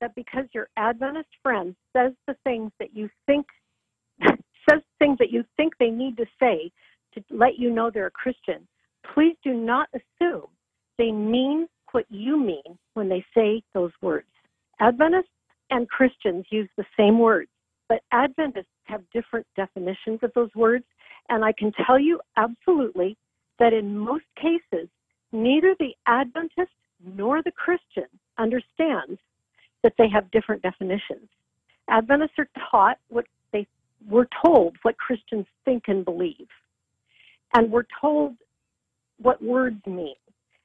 that 0.00 0.14
because 0.14 0.46
your 0.52 0.68
Adventist 0.76 1.28
friend 1.42 1.76
says 1.96 2.12
the 2.26 2.36
things 2.44 2.72
that 2.80 2.94
you 2.94 3.08
think 3.26 3.46
says 4.68 4.80
things 4.98 5.18
that 5.18 5.30
you 5.30 5.44
think 5.56 5.74
they 5.78 5.90
need 5.90 6.16
to 6.16 6.26
say 6.40 6.72
to 7.14 7.22
let 7.30 7.58
you 7.58 7.70
know 7.70 7.90
they're 7.90 8.06
a 8.06 8.10
Christian, 8.10 8.66
please 9.14 9.36
do 9.44 9.54
not 9.54 9.88
assume 9.94 10.46
they 10.98 11.12
mean 11.12 11.68
what 11.92 12.04
you 12.10 12.36
mean 12.38 12.78
when 12.94 13.08
they 13.08 13.24
say 13.34 13.62
those 13.72 13.92
words. 14.02 14.26
Adventists 14.80 15.30
and 15.70 15.88
Christians 15.88 16.44
use 16.50 16.68
the 16.76 16.84
same 16.96 17.18
words, 17.18 17.50
but 17.88 18.02
Adventists 18.12 18.66
have 18.84 19.02
different 19.12 19.46
definitions 19.56 20.20
of 20.22 20.32
those 20.34 20.54
words. 20.54 20.84
And 21.28 21.44
I 21.44 21.52
can 21.52 21.72
tell 21.86 21.98
you 21.98 22.20
absolutely 22.36 23.16
that 23.58 23.72
in 23.72 23.98
most 23.98 24.24
cases, 24.36 24.88
neither 25.32 25.74
the 25.78 25.94
Adventist 26.06 26.72
nor 27.16 27.42
the 27.42 27.52
Christian 27.52 28.08
understands 28.38 29.18
that 29.82 29.94
they 29.98 30.08
have 30.08 30.30
different 30.30 30.62
definitions. 30.62 31.28
Adventists 31.88 32.38
are 32.38 32.48
taught 32.70 32.98
what 33.08 33.26
they 33.52 33.66
were 34.08 34.28
told 34.44 34.76
what 34.82 34.96
Christians 34.98 35.46
think 35.64 35.84
and 35.88 36.04
believe. 36.04 36.48
And 37.54 37.70
we're 37.70 37.86
told 38.00 38.36
what 39.20 39.42
words 39.42 39.80
mean. 39.86 40.14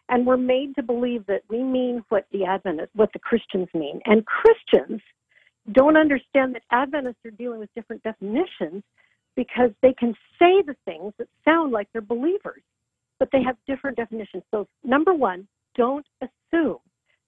And 0.10 0.26
we're 0.26 0.38
made 0.38 0.76
to 0.76 0.84
believe 0.84 1.26
that 1.28 1.42
we 1.50 1.64
mean 1.64 2.04
what 2.10 2.26
the 2.32 2.46
Adventists, 2.46 2.92
what 2.94 3.12
the 3.14 3.20
Christians 3.20 3.68
mean. 3.74 4.02
And 4.06 4.26
Christians 4.26 5.02
don't 5.72 5.98
understand 5.98 6.56
that 6.56 6.64
Adventists 6.72 7.26
are 7.26 7.32
dealing 7.32 7.60
with 7.60 7.74
different 7.74 8.04
definitions 8.04 8.84
because 9.36 9.72
they 9.82 9.94
can 9.94 10.14
say 10.38 10.62
the 10.66 10.76
things 10.86 11.14
that 11.18 11.28
sound 11.46 11.72
like 11.72 11.88
they're 11.92 12.02
believers, 12.02 12.62
but 13.18 13.30
they 13.32 13.42
have 13.42 13.56
different 13.66 13.98
definitions. 13.98 14.44
So, 14.52 14.68
number 14.84 15.14
one, 15.14 15.48
don't 15.76 16.06
assume 16.22 16.78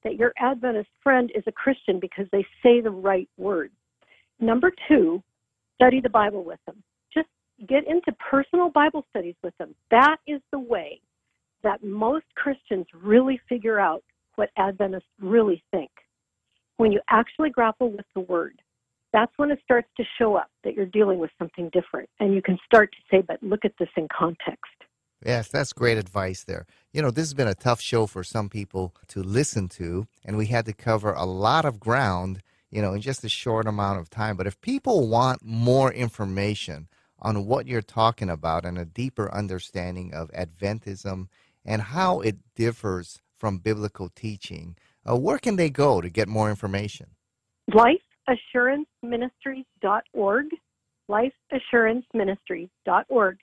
that 0.04 0.18
your 0.18 0.34
Adventist 0.38 0.90
friend 1.02 1.32
is 1.34 1.44
a 1.48 1.52
Christian 1.52 2.00
because 2.00 2.28
they 2.32 2.46
say 2.62 2.82
the 2.82 2.92
right 2.92 3.30
words. 3.38 3.74
Number 4.40 4.72
two, 4.88 5.24
study 5.76 6.02
the 6.02 6.10
Bible 6.10 6.44
with 6.44 6.60
them. 6.66 6.84
Just 7.14 7.28
get 7.68 7.88
into 7.88 8.12
personal 8.14 8.70
Bible 8.70 9.06
studies 9.10 9.36
with 9.44 9.58
them. 9.58 9.74
That 9.90 10.18
is 10.28 10.42
the 10.52 10.60
way 10.60 11.00
that 11.66 11.84
most 11.84 12.26
Christians 12.36 12.86
really 12.94 13.42
figure 13.50 13.80
out 13.80 14.04
what 14.36 14.52
Adventists 14.56 15.10
really 15.20 15.62
think. 15.72 15.90
When 16.78 16.92
you 16.92 17.02
actually 17.10 17.50
grapple 17.50 17.92
with 17.92 18.06
the 18.14 18.22
Word, 18.22 18.62
that's 19.12 19.32
when 19.38 19.50
it 19.50 19.60
starts 19.64 19.88
to 19.98 20.04
show 20.20 20.36
up 20.36 20.50
that 20.64 20.76
you're 20.76 20.86
dealing 20.86 21.20
with 21.20 21.32
something 21.40 21.70
different. 21.74 22.08
And 22.20 22.34
you 22.34 22.42
can 22.42 22.58
start 22.66 22.92
to 22.92 22.98
say, 23.10 23.24
but 23.28 23.42
look 23.42 23.66
at 23.66 23.74
this 23.80 23.90
in 23.98 24.08
context. 24.16 24.76
Yes, 25.26 25.48
that's 25.48 25.74
great 25.74 25.98
advice 25.98 26.44
there. 26.44 26.68
You 26.94 27.02
know, 27.02 27.10
this 27.10 27.26
has 27.26 27.34
been 27.34 27.48
a 27.48 27.56
tough 27.56 27.82
show 27.82 28.06
for 28.06 28.24
some 28.24 28.48
people 28.48 28.94
to 29.08 29.24
listen 29.24 29.68
to, 29.70 30.06
and 30.24 30.38
we 30.38 30.48
had 30.48 30.66
to 30.66 30.74
cover 30.74 31.14
a 31.14 31.26
lot 31.26 31.66
of 31.66 31.80
ground, 31.80 32.44
you 32.70 32.82
know, 32.82 32.94
in 32.94 33.02
just 33.02 33.24
a 33.24 33.30
short 33.30 33.66
amount 33.66 34.00
of 34.00 34.10
time. 34.10 34.38
But 34.38 34.46
if 34.46 34.62
people 34.62 35.08
want 35.08 35.44
more 35.44 35.92
information 35.92 36.90
on 37.20 37.46
what 37.46 37.68
you're 37.68 37.82
talking 37.82 38.30
about 38.30 38.66
and 38.66 38.78
a 38.78 38.86
deeper 38.86 39.34
understanding 39.34 40.14
of 40.14 40.30
Adventism 40.32 41.28
and 41.66 41.82
how 41.82 42.22
it 42.22 42.38
differs 42.56 43.20
from 43.38 43.58
biblical 43.58 44.10
teaching, 44.10 44.78
uh, 45.10 45.18
where 45.18 45.38
can 45.38 45.56
they 45.56 45.70
go 45.70 46.02
to 46.02 46.10
get 46.10 46.28
more 46.28 46.50
information? 46.50 47.08
Lifeassuranceministries.org. 47.72 50.46
Lifeassuranceministries.org 51.10 53.38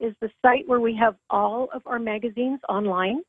is 0.00 0.14
the 0.20 0.30
site 0.42 0.66
where 0.66 0.80
we 0.80 0.96
have 0.96 1.14
all 1.28 1.68
of 1.74 1.82
our 1.86 1.98
magazines 1.98 2.60
online. 2.68 3.20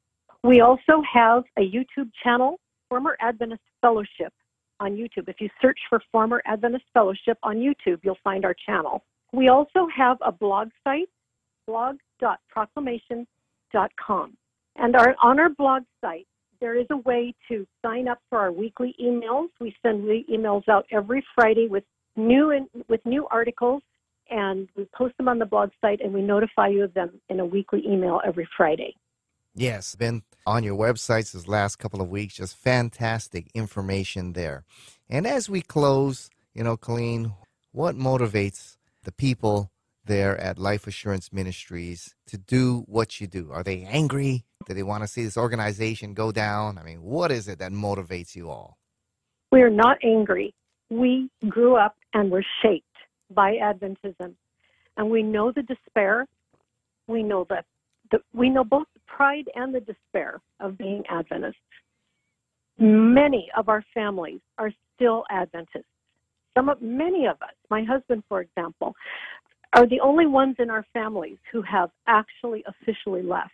We 0.44 0.62
also 0.62 1.04
have 1.14 1.44
a 1.58 1.62
YouTube 1.62 2.10
channel, 2.24 2.60
Former 2.90 3.18
Adventist 3.20 3.62
Fellowship, 3.82 4.34
on 4.80 4.94
YouTube. 4.94 5.28
If 5.28 5.36
you 5.40 5.50
search 5.62 5.78
for 5.90 6.02
Former 6.12 6.42
Adventist 6.46 6.86
Fellowship 6.94 7.38
on 7.44 7.58
YouTube, 7.58 8.00
you'll 8.04 8.18
find 8.24 8.46
our 8.46 8.56
channel. 8.66 9.04
We 9.34 9.50
also 9.50 9.88
have 9.96 10.18
a 10.22 10.32
blog 10.32 10.70
site, 10.84 11.10
blog.proclamation.com. 11.68 13.28
And 13.74 14.96
our, 14.96 15.16
on 15.22 15.40
our 15.40 15.50
blog 15.50 15.84
site, 16.00 16.28
there 16.60 16.80
is 16.80 16.86
a 16.92 16.98
way 16.98 17.34
to 17.50 17.66
sign 17.84 18.08
up 18.08 18.20
for 18.30 18.40
our 18.40 18.52
weekly 18.52 18.96
emails. 19.02 19.48
We 19.60 19.76
send 19.82 20.04
the 20.08 20.24
emails 20.32 20.68
out 20.70 20.86
every 20.92 21.24
Friday 21.36 21.68
with 21.68 21.84
new 22.16 22.52
in, 22.52 22.68
with 22.88 23.02
new 23.06 23.28
articles, 23.32 23.82
and 24.30 24.70
we 24.78 24.88
post 24.96 25.18
them 25.18 25.28
on 25.28 25.40
the 25.40 25.46
blog 25.46 25.72
site, 25.82 26.02
and 26.02 26.14
we 26.14 26.22
notify 26.22 26.68
you 26.68 26.84
of 26.84 26.94
them 26.94 27.20
in 27.30 27.40
a 27.40 27.46
weekly 27.46 27.84
email 27.86 28.22
every 28.26 28.48
Friday. 28.56 28.96
Yes, 29.54 29.96
been 29.96 30.24
on 30.46 30.64
your 30.64 30.78
websites 30.78 31.34
this 31.34 31.48
last 31.48 31.78
couple 31.78 32.02
of 32.02 32.10
weeks. 32.10 32.36
Just 32.36 32.56
fantastic 32.56 33.48
information 33.54 34.34
there. 34.34 34.64
And 35.10 35.28
as 35.28 35.50
we 35.50 35.62
close, 35.62 36.30
you 36.54 36.64
know, 36.64 36.78
Colleen, 36.78 37.34
what 37.72 37.96
motivates 37.96 38.78
the 39.04 39.12
people 39.12 39.71
there 40.06 40.38
at 40.38 40.58
Life 40.58 40.88
Assurance 40.88 41.32
Ministries 41.32 42.16
to 42.28 42.38
do 42.38 42.84
what 42.88 43.20
you 43.22 43.28
do? 43.28 43.52
Are 43.52 43.64
they 43.64 43.84
angry? 43.84 44.46
Do 44.66 44.74
they 44.74 44.84
want 44.84 45.04
to 45.04 45.08
see 45.08 45.24
this 45.24 45.38
organization 45.38 46.14
go 46.14 46.32
down? 46.32 46.78
I 46.78 46.84
mean, 46.84 47.02
what 47.02 47.32
is 47.32 47.48
it 47.48 47.60
that 47.60 47.72
motivates 47.72 48.36
you 48.36 48.50
all? 48.50 48.78
We 49.52 49.62
are 49.62 49.70
not 49.70 49.98
angry. 50.04 50.54
We 50.90 51.30
grew 51.50 51.76
up 51.76 51.96
and 52.14 52.32
were 52.32 52.46
shaped 52.62 52.86
by 53.34 53.54
Adventism. 53.54 54.36
And 54.98 55.10
we 55.10 55.24
know 55.24 55.52
the 55.52 55.64
despair. 55.64 56.28
We 57.08 57.24
know 57.24 57.46
the, 57.50 57.64
the 58.12 58.20
we 58.34 58.50
know 58.50 58.64
both 58.64 58.88
the 58.94 59.02
pride 59.08 59.50
and 59.56 59.74
the 59.74 59.80
despair 59.80 60.42
of 60.60 60.78
being 60.78 61.04
Adventists. 61.10 61.56
Many 62.78 63.50
of 63.58 63.70
our 63.70 63.84
families 63.94 64.42
are 64.58 64.72
still 64.96 65.24
Adventists. 65.30 65.86
Some 66.58 66.68
of 66.68 66.82
many 66.82 67.28
of 67.28 67.42
us, 67.42 67.56
my 67.70 67.84
husband, 67.84 68.24
for 68.28 68.42
example, 68.42 68.94
are 69.74 69.88
the 69.88 70.00
only 70.02 70.28
ones 70.28 70.56
in 70.60 70.70
our 70.70 70.86
families 70.94 71.38
who 71.52 71.62
have 71.62 71.90
actually 72.08 72.64
officially 72.68 73.24
left. 73.24 73.52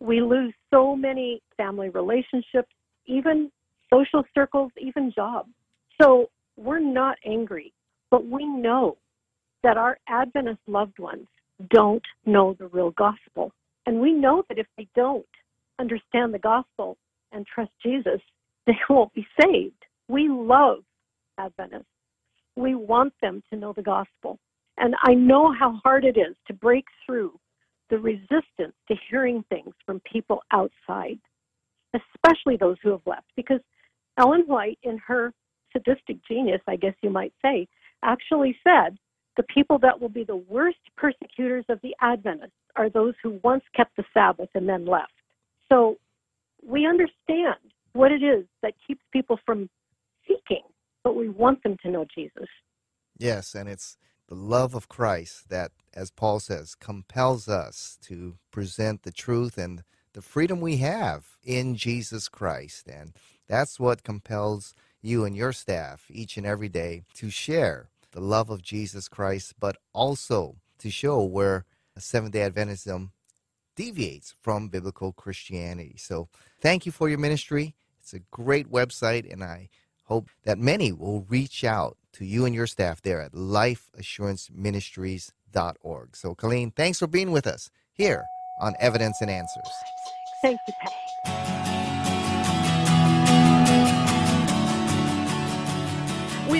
We 0.00 0.20
lose 0.20 0.54
so 0.72 0.94
many 0.94 1.42
family 1.56 1.88
relationships, 1.88 2.68
even 3.06 3.50
social 3.92 4.22
circles, 4.34 4.70
even 4.78 5.12
jobs. 5.14 5.48
So 6.00 6.28
we're 6.56 6.78
not 6.78 7.16
angry, 7.24 7.72
but 8.10 8.26
we 8.26 8.46
know 8.46 8.96
that 9.62 9.76
our 9.76 9.98
Adventist 10.08 10.60
loved 10.66 10.98
ones 10.98 11.26
don't 11.70 12.04
know 12.24 12.54
the 12.58 12.68
real 12.68 12.90
gospel. 12.92 13.52
And 13.86 14.00
we 14.00 14.12
know 14.12 14.44
that 14.48 14.58
if 14.58 14.66
they 14.76 14.86
don't 14.94 15.26
understand 15.78 16.32
the 16.32 16.38
gospel 16.38 16.96
and 17.32 17.46
trust 17.46 17.70
Jesus, 17.82 18.20
they 18.66 18.78
won't 18.88 19.12
be 19.14 19.26
saved. 19.40 19.84
We 20.08 20.28
love 20.28 20.78
Adventists. 21.38 21.86
We 22.56 22.74
want 22.74 23.12
them 23.20 23.42
to 23.50 23.56
know 23.56 23.72
the 23.72 23.82
gospel. 23.82 24.38
And 24.78 24.94
I 25.02 25.14
know 25.14 25.52
how 25.52 25.80
hard 25.84 26.04
it 26.04 26.16
is 26.16 26.36
to 26.46 26.52
break 26.52 26.84
through 27.04 27.38
the 27.88 27.98
resistance 27.98 28.74
to 28.88 28.94
hearing 29.08 29.44
things 29.48 29.72
from 29.84 30.00
people 30.00 30.42
outside, 30.52 31.18
especially 31.94 32.56
those 32.56 32.76
who 32.82 32.90
have 32.90 33.06
left. 33.06 33.26
Because 33.36 33.60
Ellen 34.18 34.44
White, 34.46 34.78
in 34.82 34.98
her 35.06 35.32
sadistic 35.72 36.18
genius, 36.26 36.60
I 36.66 36.76
guess 36.76 36.94
you 37.02 37.10
might 37.10 37.32
say, 37.42 37.68
actually 38.02 38.56
said 38.64 38.98
the 39.36 39.44
people 39.44 39.78
that 39.80 40.00
will 40.00 40.08
be 40.08 40.24
the 40.24 40.36
worst 40.36 40.78
persecutors 40.96 41.64
of 41.68 41.78
the 41.82 41.94
Adventists 42.00 42.52
are 42.74 42.90
those 42.90 43.14
who 43.22 43.38
once 43.42 43.64
kept 43.74 43.96
the 43.96 44.04
Sabbath 44.12 44.48
and 44.54 44.68
then 44.68 44.86
left. 44.86 45.12
So 45.68 45.96
we 46.66 46.86
understand 46.86 47.56
what 47.92 48.12
it 48.12 48.22
is 48.22 48.44
that 48.62 48.74
keeps 48.86 49.02
people 49.12 49.38
from 49.44 49.68
seeking, 50.26 50.62
but 51.04 51.14
we 51.14 51.28
want 51.28 51.62
them 51.62 51.76
to 51.82 51.90
know 51.90 52.06
Jesus. 52.14 52.48
Yes, 53.18 53.54
and 53.54 53.68
it's 53.68 53.96
the 54.28 54.34
love 54.34 54.74
of 54.74 54.88
Christ 54.88 55.48
that, 55.48 55.72
as 55.94 56.10
Paul 56.10 56.40
says, 56.40 56.74
compels 56.74 57.48
us 57.48 57.98
to 58.02 58.36
present 58.50 59.02
the 59.02 59.12
truth 59.12 59.56
and 59.58 59.82
the 60.12 60.22
freedom 60.22 60.60
we 60.60 60.78
have 60.78 61.36
in 61.44 61.76
Jesus 61.76 62.28
Christ. 62.28 62.88
And 62.88 63.12
that's 63.46 63.78
what 63.78 64.02
compels 64.02 64.74
you 65.00 65.24
and 65.24 65.36
your 65.36 65.52
staff 65.52 66.06
each 66.10 66.36
and 66.36 66.46
every 66.46 66.68
day 66.68 67.02
to 67.14 67.30
share 67.30 67.90
the 68.12 68.20
love 68.20 68.50
of 68.50 68.62
Jesus 68.62 69.08
Christ, 69.08 69.54
but 69.60 69.76
also 69.92 70.56
to 70.78 70.90
show 70.90 71.22
where 71.22 71.64
Seventh 71.98 72.32
day 72.32 72.48
Adventism 72.48 73.10
deviates 73.74 74.34
from 74.42 74.68
biblical 74.68 75.12
Christianity. 75.12 75.94
So 75.98 76.28
thank 76.60 76.86
you 76.86 76.92
for 76.92 77.08
your 77.08 77.18
ministry. 77.18 77.74
It's 78.00 78.12
a 78.12 78.20
great 78.30 78.70
website, 78.70 79.30
and 79.30 79.42
I 79.42 79.68
hope 80.04 80.28
that 80.44 80.58
many 80.58 80.92
will 80.92 81.26
reach 81.28 81.64
out 81.64 81.96
to 82.16 82.24
you 82.24 82.44
and 82.44 82.52
your 82.54 82.66
staff 82.66 83.00
there 83.02 83.20
at 83.20 83.32
lifeassuranceministries.org. 83.32 86.16
So, 86.16 86.34
Colleen, 86.34 86.72
thanks 86.72 86.98
for 86.98 87.06
being 87.06 87.30
with 87.30 87.46
us 87.46 87.70
here 87.92 88.26
on 88.60 88.74
Evidence 88.80 89.20
and 89.20 89.30
Answers. 89.30 89.70
Thank 90.42 90.58
you, 90.66 90.74
Pat. 90.80 91.45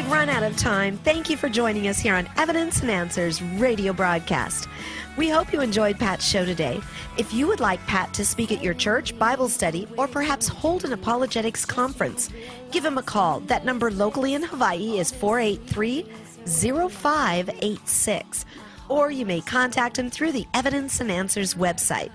We've 0.06 0.12
run 0.12 0.28
out 0.28 0.44
of 0.44 0.56
time. 0.56 0.98
Thank 0.98 1.28
you 1.28 1.36
for 1.36 1.48
joining 1.48 1.88
us 1.88 1.98
here 1.98 2.14
on 2.14 2.28
Evidence 2.36 2.80
and 2.80 2.88
Answers 2.88 3.42
radio 3.42 3.92
broadcast. 3.92 4.68
We 5.16 5.28
hope 5.28 5.52
you 5.52 5.60
enjoyed 5.60 5.98
Pat's 5.98 6.24
show 6.24 6.44
today. 6.44 6.80
If 7.18 7.34
you 7.34 7.48
would 7.48 7.58
like 7.58 7.84
Pat 7.88 8.14
to 8.14 8.24
speak 8.24 8.52
at 8.52 8.62
your 8.62 8.72
church, 8.72 9.18
Bible 9.18 9.48
study, 9.48 9.88
or 9.96 10.06
perhaps 10.06 10.46
hold 10.46 10.84
an 10.84 10.92
apologetics 10.92 11.64
conference, 11.64 12.30
give 12.70 12.84
him 12.84 12.98
a 12.98 13.02
call. 13.02 13.40
That 13.40 13.64
number 13.64 13.90
locally 13.90 14.34
in 14.34 14.44
Hawaii 14.44 15.00
is 15.00 15.10
483 15.10 16.06
0586. 16.46 18.44
Or 18.88 19.10
you 19.10 19.26
may 19.26 19.40
contact 19.40 19.98
him 19.98 20.08
through 20.08 20.30
the 20.30 20.46
Evidence 20.54 21.00
and 21.00 21.10
Answers 21.10 21.54
website. 21.54 22.12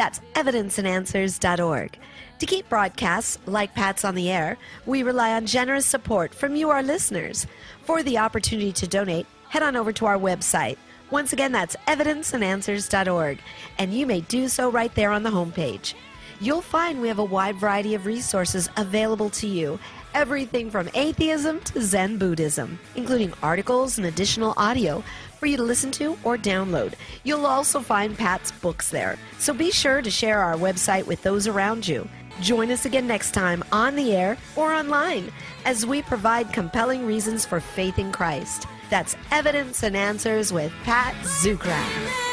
That's 0.00 0.20
evidenceandanswers.org. 0.32 1.98
To 2.38 2.46
keep 2.46 2.70
broadcasts 2.70 3.38
like 3.44 3.74
Pat's 3.74 4.02
on 4.02 4.14
the 4.14 4.30
Air, 4.30 4.56
we 4.86 5.02
rely 5.02 5.34
on 5.34 5.44
generous 5.44 5.84
support 5.84 6.32
from 6.34 6.56
you, 6.56 6.70
our 6.70 6.82
listeners. 6.82 7.46
For 7.82 8.02
the 8.02 8.16
opportunity 8.16 8.72
to 8.72 8.86
donate, 8.86 9.26
head 9.50 9.62
on 9.62 9.76
over 9.76 9.92
to 9.92 10.06
our 10.06 10.16
website. 10.16 10.78
Once 11.10 11.34
again, 11.34 11.52
that's 11.52 11.76
evidenceandanswers.org, 11.86 13.40
and 13.76 13.92
you 13.92 14.06
may 14.06 14.22
do 14.22 14.48
so 14.48 14.70
right 14.70 14.94
there 14.94 15.12
on 15.12 15.22
the 15.22 15.28
homepage. 15.28 15.92
You'll 16.40 16.62
find 16.62 17.02
we 17.02 17.08
have 17.08 17.18
a 17.18 17.24
wide 17.24 17.56
variety 17.56 17.94
of 17.94 18.06
resources 18.06 18.70
available 18.78 19.28
to 19.28 19.46
you. 19.46 19.78
Everything 20.14 20.70
from 20.70 20.88
atheism 20.94 21.60
to 21.60 21.82
Zen 21.82 22.16
Buddhism, 22.16 22.78
including 22.96 23.34
articles 23.42 23.98
and 23.98 24.06
additional 24.06 24.54
audio 24.56 25.04
for 25.40 25.46
you 25.46 25.56
to 25.56 25.62
listen 25.62 25.90
to 25.92 26.16
or 26.22 26.36
download. 26.36 26.92
You'll 27.24 27.46
also 27.46 27.80
find 27.80 28.16
Pat's 28.16 28.52
books 28.52 28.90
there. 28.90 29.18
So 29.38 29.52
be 29.52 29.72
sure 29.72 30.02
to 30.02 30.10
share 30.10 30.40
our 30.40 30.54
website 30.54 31.06
with 31.06 31.22
those 31.22 31.48
around 31.48 31.88
you. 31.88 32.06
Join 32.40 32.70
us 32.70 32.84
again 32.84 33.06
next 33.06 33.32
time 33.32 33.64
on 33.72 33.96
the 33.96 34.12
air 34.14 34.36
or 34.54 34.72
online 34.72 35.32
as 35.64 35.84
we 35.84 36.02
provide 36.02 36.52
compelling 36.52 37.06
reasons 37.06 37.44
for 37.44 37.58
faith 37.58 37.98
in 37.98 38.12
Christ. 38.12 38.66
That's 38.90 39.16
Evidence 39.30 39.82
and 39.82 39.96
Answers 39.96 40.52
with 40.52 40.72
Pat 40.84 41.14
Zukeran. 41.24 42.29